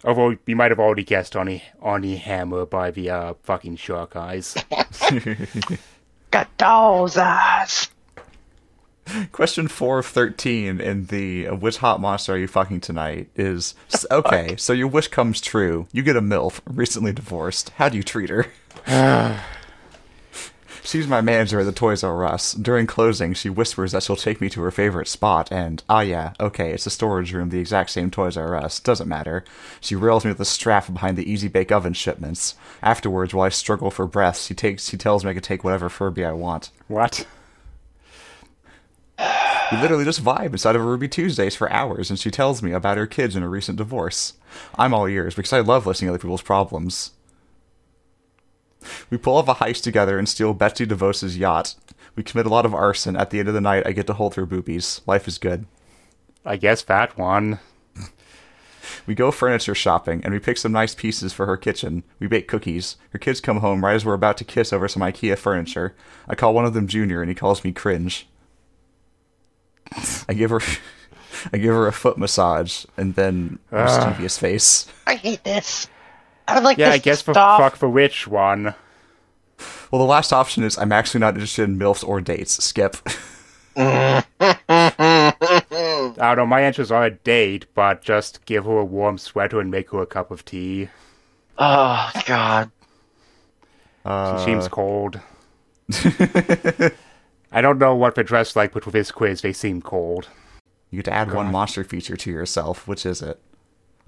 [0.06, 4.56] Although you might have already guessed Armie, Armie Hammer by the uh, fucking shark eyes.
[6.32, 7.90] Got doll's eyes.
[9.32, 13.76] Question 4 of 13 in the uh, Which Hot Monster Are You Fucking Tonight is
[14.12, 15.88] okay, so your wish comes true.
[15.92, 17.70] You get a MILF, recently divorced.
[17.72, 18.48] How do you treat her?
[20.86, 22.52] She's my manager at the Toys R Us.
[22.54, 26.34] During closing, she whispers that she'll take me to her favorite spot, and ah, yeah,
[26.42, 28.82] okay, it's a storage room, the exact same Toys R Us.
[28.82, 29.46] Doesn't matter.
[29.80, 32.56] She rails me with a strap behind the Easy Bake Oven shipments.
[32.82, 35.88] Afterwards, while I struggle for breath, she takes, she tells me I can take whatever
[35.88, 36.70] Furby I want.
[36.90, 37.26] what?
[39.74, 42.72] We literally just vibe inside of a Ruby Tuesdays for hours, and she tells me
[42.74, 44.34] about her kids and her recent divorce.
[44.78, 47.12] I'm all ears because I love listening to other people's problems.
[49.10, 51.74] We pull off a heist together and steal Betsy DeVos's yacht.
[52.16, 53.16] We commit a lot of arson.
[53.16, 55.02] At the end of the night, I get to hold her boobies.
[55.08, 55.66] Life is good.
[56.46, 57.60] I guess that one.
[59.08, 62.04] We go furniture shopping, and we pick some nice pieces for her kitchen.
[62.20, 62.98] We bake cookies.
[63.10, 65.96] Her kids come home right as we're about to kiss over some IKEA furniture.
[66.28, 68.28] I call one of them Junior, and he calls me cringe.
[70.30, 70.60] I give her,
[71.52, 74.88] I give her a foot massage, and then mischievous face.
[75.08, 75.88] I hate this.
[76.48, 77.60] I would like Yeah, this I guess to for stop.
[77.62, 78.76] fuck for which one?
[79.92, 82.62] Well, the last option is I'm actually not interested in milfs or dates.
[82.64, 82.98] Skip.
[83.78, 84.24] I
[86.18, 89.72] don't know, my answers are a date, but just give her a warm sweater and
[89.72, 90.90] make her a cup of tea.
[91.58, 92.72] Oh God.
[94.06, 95.20] Uh, She seems cold.
[97.54, 100.28] I don't know what they're dressed like, but with this quiz, they seem cold.
[100.90, 102.88] You get to add one monster feature to yourself.
[102.88, 103.40] Which is it?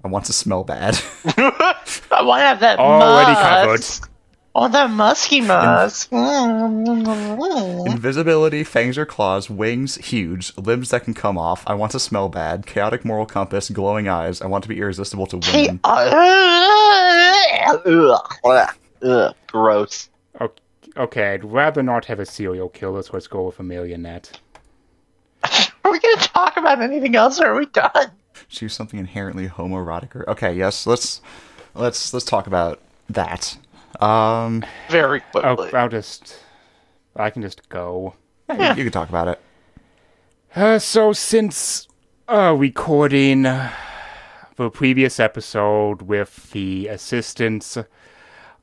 [0.04, 0.98] I want to smell bad.
[1.36, 4.10] I want to have that Already musk.
[4.54, 6.10] I want that musky musk.
[7.92, 11.62] Invisibility, fangs or claws, wings huge, limbs that can come off.
[11.66, 12.66] I want to smell bad.
[12.66, 14.40] Chaotic moral compass, glowing eyes.
[14.40, 15.80] I want to be irresistible to women.
[15.84, 18.64] uh, Ugh.
[19.02, 19.34] Ugh.
[19.48, 20.08] Gross.
[20.96, 24.32] O- Okay, I'd rather not have a serial killer, so let's go with a millionette.
[25.84, 28.10] are we gonna talk about anything else, or are we done?
[28.48, 30.14] Choose something inherently homoerotic.
[30.14, 30.86] Or okay, yes.
[30.86, 31.20] Let's
[31.74, 32.80] let's let's talk about
[33.10, 33.56] that.
[34.00, 35.72] Um, Very quickly.
[35.72, 36.38] I'll just.
[37.14, 38.14] I can just go.
[38.48, 39.40] yeah, you, you can talk about it.
[40.54, 41.88] Uh, so since
[42.28, 47.76] uh, recording the previous episode with the assistance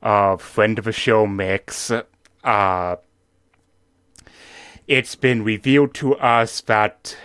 [0.02, 1.90] of friend of the show Mix,
[2.44, 2.96] uh,
[4.86, 7.16] it's been revealed to us that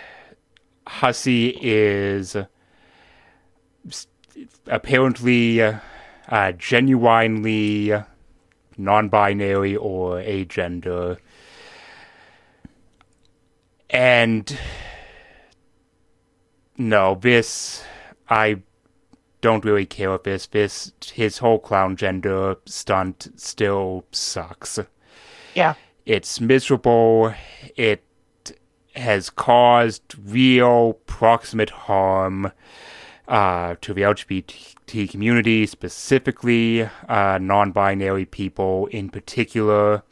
[0.86, 2.36] Hussie is
[4.66, 7.92] apparently uh, genuinely
[8.78, 11.18] non-binary or agender.
[13.90, 14.58] And
[16.78, 17.84] no, this
[18.28, 18.62] I
[19.40, 24.78] don't really care if this this his whole clown gender stunt still sucks.
[25.60, 25.74] Yeah.
[26.06, 27.34] It's miserable.
[27.76, 28.02] It
[28.94, 32.50] has caused real proximate harm
[33.28, 40.02] uh, to the LGBT community, specifically uh, non-binary people in particular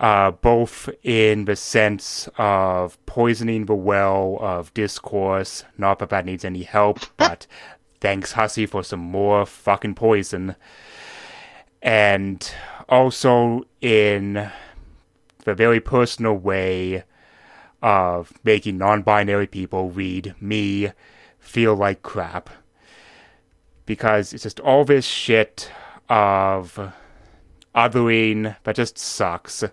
[0.00, 5.64] uh, both in the sense of poisoning the well of discourse.
[5.76, 7.46] Not that that needs any help, but
[8.00, 10.56] thanks, Hussie, for some more fucking poison.
[11.82, 12.52] And
[12.88, 14.50] also in
[15.44, 17.04] the very personal way
[17.82, 20.92] of making non binary people read me
[21.38, 22.50] feel like crap.
[23.86, 25.70] Because it's just all this shit
[26.08, 26.92] of
[27.74, 29.64] othering that just sucks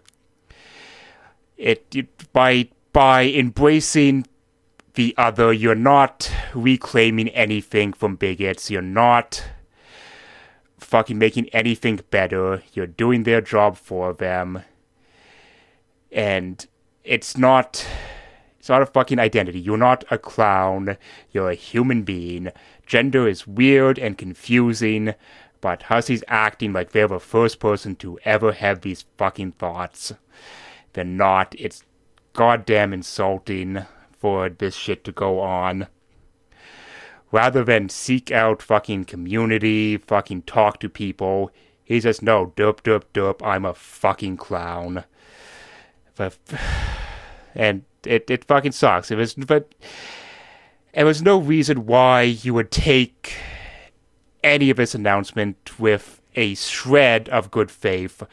[1.57, 4.25] it you, by by embracing
[4.93, 9.43] the other you're not reclaiming anything from bigots you're not
[10.87, 14.63] fucking making anything better you're doing their job for them
[16.11, 16.67] and
[17.03, 17.85] it's not
[18.59, 20.97] it's not a fucking identity you're not a clown
[21.31, 22.49] you're a human being
[22.85, 25.13] gender is weird and confusing
[25.61, 30.13] But Hussie's acting like they're the first person to ever have these fucking thoughts.
[30.93, 31.55] They're not.
[31.57, 31.83] It's
[32.33, 33.85] goddamn insulting
[34.17, 35.87] for this shit to go on.
[37.31, 41.51] Rather than seek out fucking community, fucking talk to people,
[41.83, 45.03] he says, no, derp, derp, derp, I'm a fucking clown.
[46.15, 46.37] But,
[47.55, 49.11] and it, it fucking sucks.
[49.11, 49.73] It was, but
[50.93, 53.35] there was no reason why you would take
[54.43, 58.23] any of his announcement with a shred of good faith,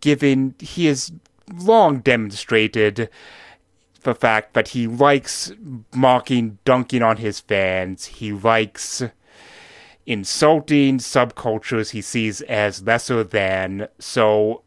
[0.00, 1.12] given he has
[1.52, 3.08] long demonstrated
[4.02, 5.52] the fact that he likes
[5.94, 8.06] mocking, dunking on his fans.
[8.06, 9.02] He likes
[10.06, 13.88] insulting subcultures he sees as lesser than.
[13.98, 14.62] So,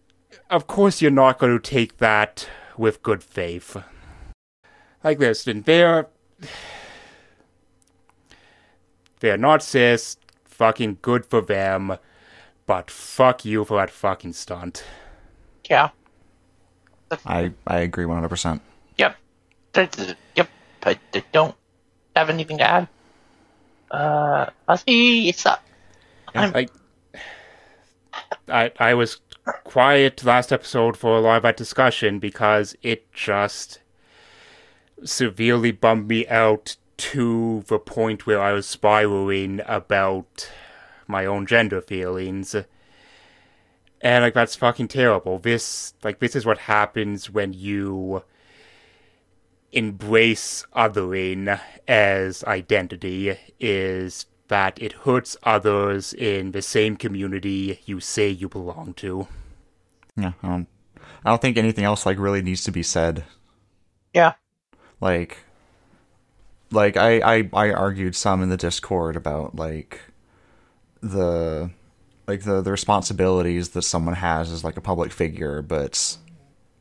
[0.50, 3.78] of course, you're not going to take that with good faith.
[5.04, 6.08] Like this, and they're.
[9.22, 11.98] They're not cis, fucking good for them,
[12.66, 14.84] but fuck you for that fucking stunt.
[15.70, 15.90] Yeah.
[17.26, 18.60] I I agree 100%.
[18.98, 19.16] Yep.
[19.78, 20.49] Yep.
[20.84, 20.99] I
[21.32, 21.55] don't
[22.15, 22.88] have anything to add.
[23.91, 25.63] Uh, Hussie, it's up.
[26.34, 26.67] I'm- I,
[28.47, 29.19] I I was
[29.63, 33.80] quiet last episode for a lot of that discussion because it just
[35.03, 40.49] severely bummed me out to the point where I was spiraling about
[41.07, 42.55] my own gender feelings.
[44.01, 45.39] And like that's fucking terrible.
[45.39, 48.23] This like this is what happens when you
[49.76, 58.30] embrace othering as identity is that it hurts others in the same community you say
[58.30, 59.28] you belong to.
[60.15, 60.67] Yeah, I don't
[61.26, 63.26] I don't think anything else like really needs to be said.
[64.13, 64.34] Yeah.
[65.01, 65.39] Like
[66.71, 69.99] like I I I argued some in the Discord about like
[71.01, 71.69] the
[72.28, 76.17] like the the responsibilities that someone has as like a public figure, but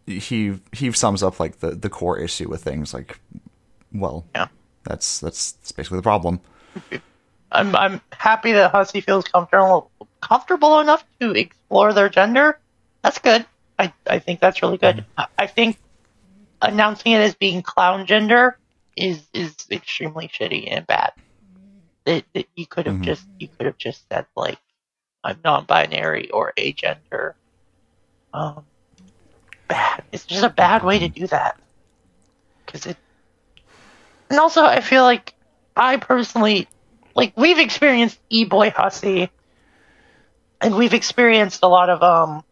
[0.06, 3.20] he he sums up like the the core issue with things like
[3.92, 4.48] well, Yeah.
[4.84, 6.40] that's that's, that's basically the problem.
[7.52, 9.90] I'm I'm happy that Hussie feels comfortable
[10.20, 12.58] comfortable enough to explore their gender.
[13.02, 13.46] That's good.
[13.78, 15.04] I, I think that's really good.
[15.16, 15.78] I, I think
[16.62, 18.58] announcing it as being clown gender
[18.96, 21.12] is is extremely shitty and bad.
[22.06, 22.24] It,
[22.56, 23.04] you could have Mhm.
[23.04, 24.58] just you could have just said like
[25.22, 27.34] I'm non-binary or agender.
[28.32, 28.66] Um,
[29.68, 30.04] bad.
[30.12, 31.58] It's just a bad way to do that.
[32.64, 32.96] Because it,
[34.30, 35.34] and also I feel like
[35.76, 36.68] I personally
[37.14, 39.28] like we've experienced e-boy Hussie
[40.60, 42.44] and we've experienced a lot of um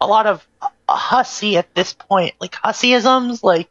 [0.00, 0.46] a lot of
[0.88, 3.68] Hussie at this point like Hussieisms like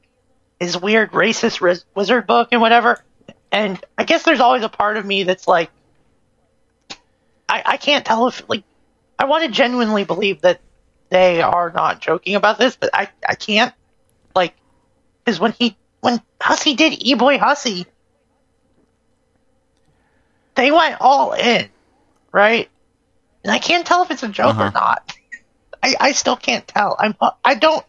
[0.60, 3.04] his weird racist riz- wizard book and whatever
[3.52, 5.70] and i guess there's always a part of me that's like
[7.48, 8.64] i i can't tell if like
[9.20, 10.60] i want to genuinely believe that
[11.16, 13.74] they are not joking about this but i i can't
[14.36, 14.56] like
[15.24, 17.86] because when he when Hussie did e-boy Hussie
[20.56, 21.70] they went all in,
[22.32, 22.70] right?
[23.44, 24.70] And I can't tell if it's a joke Uh-huh.
[24.70, 25.14] or not.
[25.84, 26.96] I, I still can't tell.
[27.00, 27.86] I'm I don't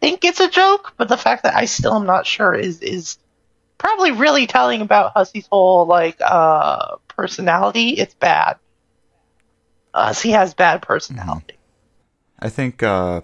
[0.00, 3.18] think it's a joke, but the fact that I still am not sure is is
[3.78, 7.90] probably really telling about Hussie's whole like uh personality.
[7.90, 8.58] It's bad.
[9.94, 11.53] Hussey has bad personality.
[12.38, 13.22] I think uh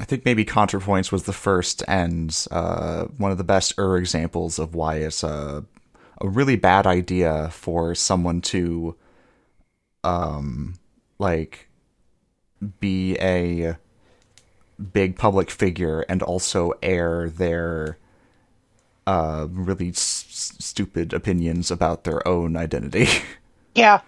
[0.00, 4.58] I think maybe ContraPoints was the first and uh, one of the best er examples
[4.58, 5.64] of why it's a
[6.20, 8.96] a really bad idea for someone to
[10.04, 10.74] um
[11.18, 11.68] like
[12.80, 13.76] be a
[14.92, 17.98] big public figure and also air their
[19.06, 23.08] uh really s- stupid opinions about their own identity.
[23.74, 24.00] Yeah,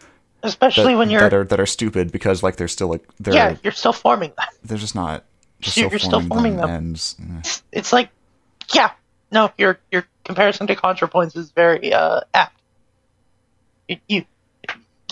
[0.43, 3.34] especially that, when you're that are that are stupid because like they're still like they're
[3.34, 4.47] yeah you're still forming them.
[4.64, 5.24] they're just not
[5.61, 7.36] just You're- still you're still forming forming them, them.
[7.43, 7.62] and.
[7.72, 8.11] It's like
[8.74, 8.93] yeah
[9.30, 12.61] no your your comparison to ContraPoints is very uh apt.
[13.88, 14.24] You you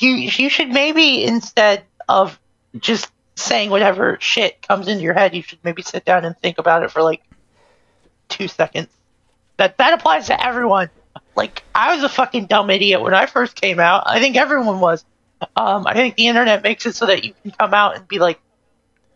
[0.01, 2.39] you, you should maybe instead of
[2.79, 6.59] just saying whatever shit comes into your head, you should maybe sit down and think
[6.59, 7.23] about it for like
[8.29, 8.89] two seconds.
[9.57, 10.91] That that applies to everyone.
[11.37, 14.05] Like I was a fucking dumb idiot when I first came out.
[14.07, 15.05] I think everyone was.
[15.57, 18.19] Um, I think the internet makes it so that you can come out and be
[18.19, 18.41] like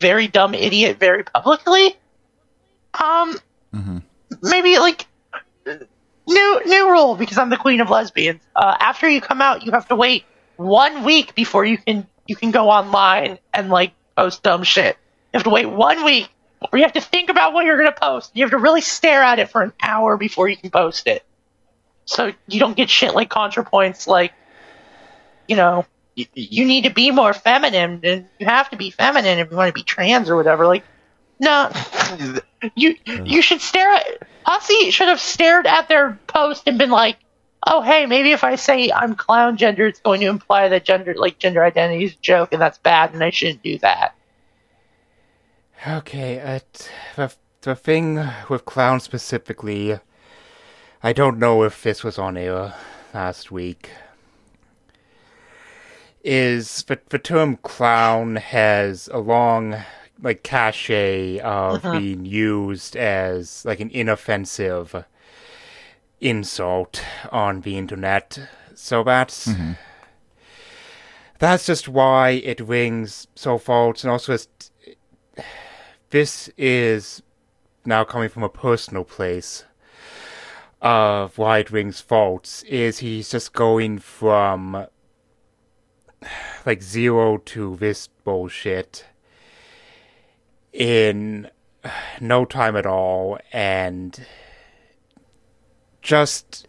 [0.00, 1.96] very dumb idiot very publicly.
[2.94, 3.38] Um,
[3.74, 4.02] Mhm.
[4.42, 5.06] maybe like
[6.26, 8.40] new new rule because I'm the queen of lesbians.
[8.54, 10.24] Uh, after you come out, you have to wait
[10.56, 14.96] one week before you can you can go online and like post dumb shit.
[15.32, 16.28] You have to wait one week,
[16.70, 18.30] or you have to think about what you're gonna post.
[18.34, 21.24] You have to really stare at it for an hour before you can post it.
[22.04, 24.32] So you don't get shit like ContraPoints, like
[25.48, 29.38] you know, you, you need to be more feminine, and you have to be feminine
[29.38, 30.66] if you want to be trans or whatever.
[30.66, 30.84] Like,
[31.40, 31.70] no,
[32.74, 34.06] you you should stare at
[34.46, 37.16] Hussie should have stared at their post and been like,
[37.66, 41.14] oh hey, maybe if I say I'm clown gender, it's going to imply that gender
[41.14, 44.14] like gender identity is a joke and that's bad, and I shouldn't do that.
[45.84, 46.60] Okay, uh,
[47.16, 49.98] the, the thing with clown specifically,
[51.02, 52.74] I don't know if this was on air
[53.12, 53.90] last week,
[56.24, 59.76] is the, the term clown has a long,
[60.22, 61.98] like, cachet of Uh-huh.
[61.98, 65.04] being used as, like, an inoffensive
[66.20, 68.38] insult on the internet.
[68.74, 69.48] So that's.
[71.38, 74.70] That's just why it rings so false, and also just
[76.10, 77.20] this is
[77.84, 79.64] now coming from a personal place
[80.80, 84.86] of why it rings false is he's just going from
[86.64, 89.06] like zero to this bullshit
[90.72, 91.50] in
[92.20, 94.24] no time at all and
[96.00, 96.66] just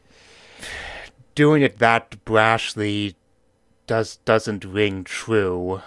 [1.36, 3.16] doing it that brashly
[3.88, 5.82] does doesn't ring true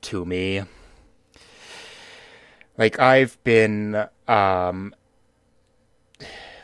[0.00, 0.62] to me.
[2.78, 4.94] Like I've been um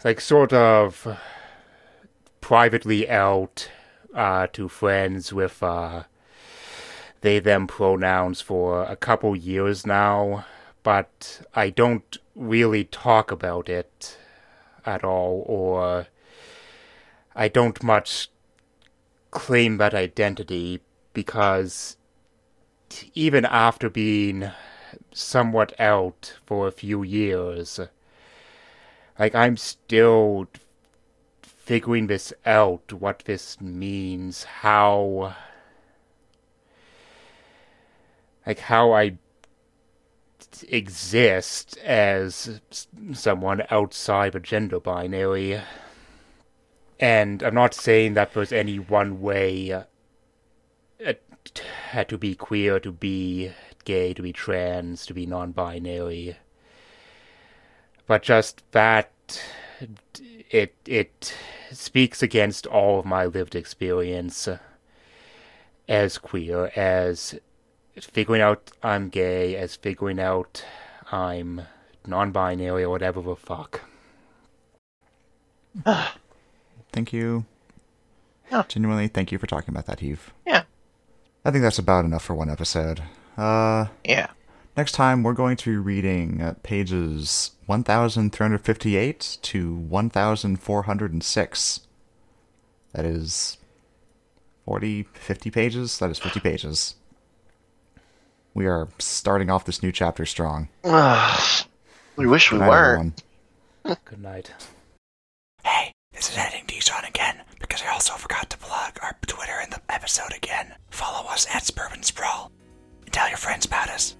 [0.04, 1.18] like sort of
[2.40, 3.70] privately out
[4.14, 6.04] uh to friends with uh
[7.22, 10.44] they them pronouns for a couple years now
[10.82, 14.18] but I don't really talk about it
[14.84, 16.06] at all or
[17.34, 18.28] I don't much
[19.30, 20.80] claim that identity
[21.14, 21.96] because
[23.14, 24.50] even after being
[25.12, 27.80] somewhat out for a few years.
[29.18, 30.48] Like, I'm still
[31.42, 35.34] figuring this out, what this means, how.
[38.46, 39.18] Like, how I
[40.68, 42.60] exist as
[43.12, 45.60] someone outside the gender binary.
[46.98, 49.84] And I'm not saying that there's any one way uh,
[51.04, 53.52] uh, to be queer, to be
[53.84, 56.36] gay, to be trans, to be non binary.
[58.06, 59.10] But just that
[60.50, 61.34] it it
[61.72, 64.48] speaks against all of my lived experience
[65.88, 67.40] as queer, as
[68.00, 70.64] figuring out I'm gay, as figuring out
[71.10, 71.62] I'm
[72.06, 73.80] non binary or whatever the fuck.
[76.92, 77.44] Thank you.
[78.50, 78.64] Yeah.
[78.68, 80.32] Genuinely, thank you for talking about that, Heave.
[80.46, 80.64] Yeah.
[81.44, 83.02] I think that's about enough for one episode.
[83.36, 84.28] Uh, Yeah.
[84.76, 91.80] next time we're going to be reading uh, pages 1358 to 1406.
[92.92, 93.56] That is
[94.66, 95.98] 40, 50 pages?
[95.98, 96.94] That is 50 pages.
[98.54, 100.68] We are starting off this new chapter strong.
[102.14, 103.22] We wish we night, weren't.
[104.04, 104.52] Good night.
[105.64, 109.70] Hey, this is Editing Dijon again, because I also forgot to plug our Twitter in
[109.70, 110.74] the episode again.
[110.90, 112.52] Follow us at Suburban Sprawl.
[113.06, 114.14] And tell your friends about us.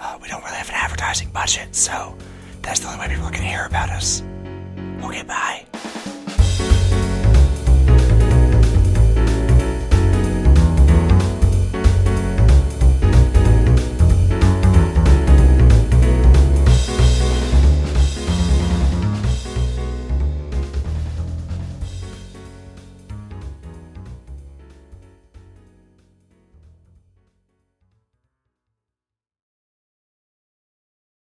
[0.00, 2.16] Uh, we don't really have an advertising budget, so
[2.62, 4.22] that's the only way people can hear about us.
[5.02, 5.66] Okay, bye.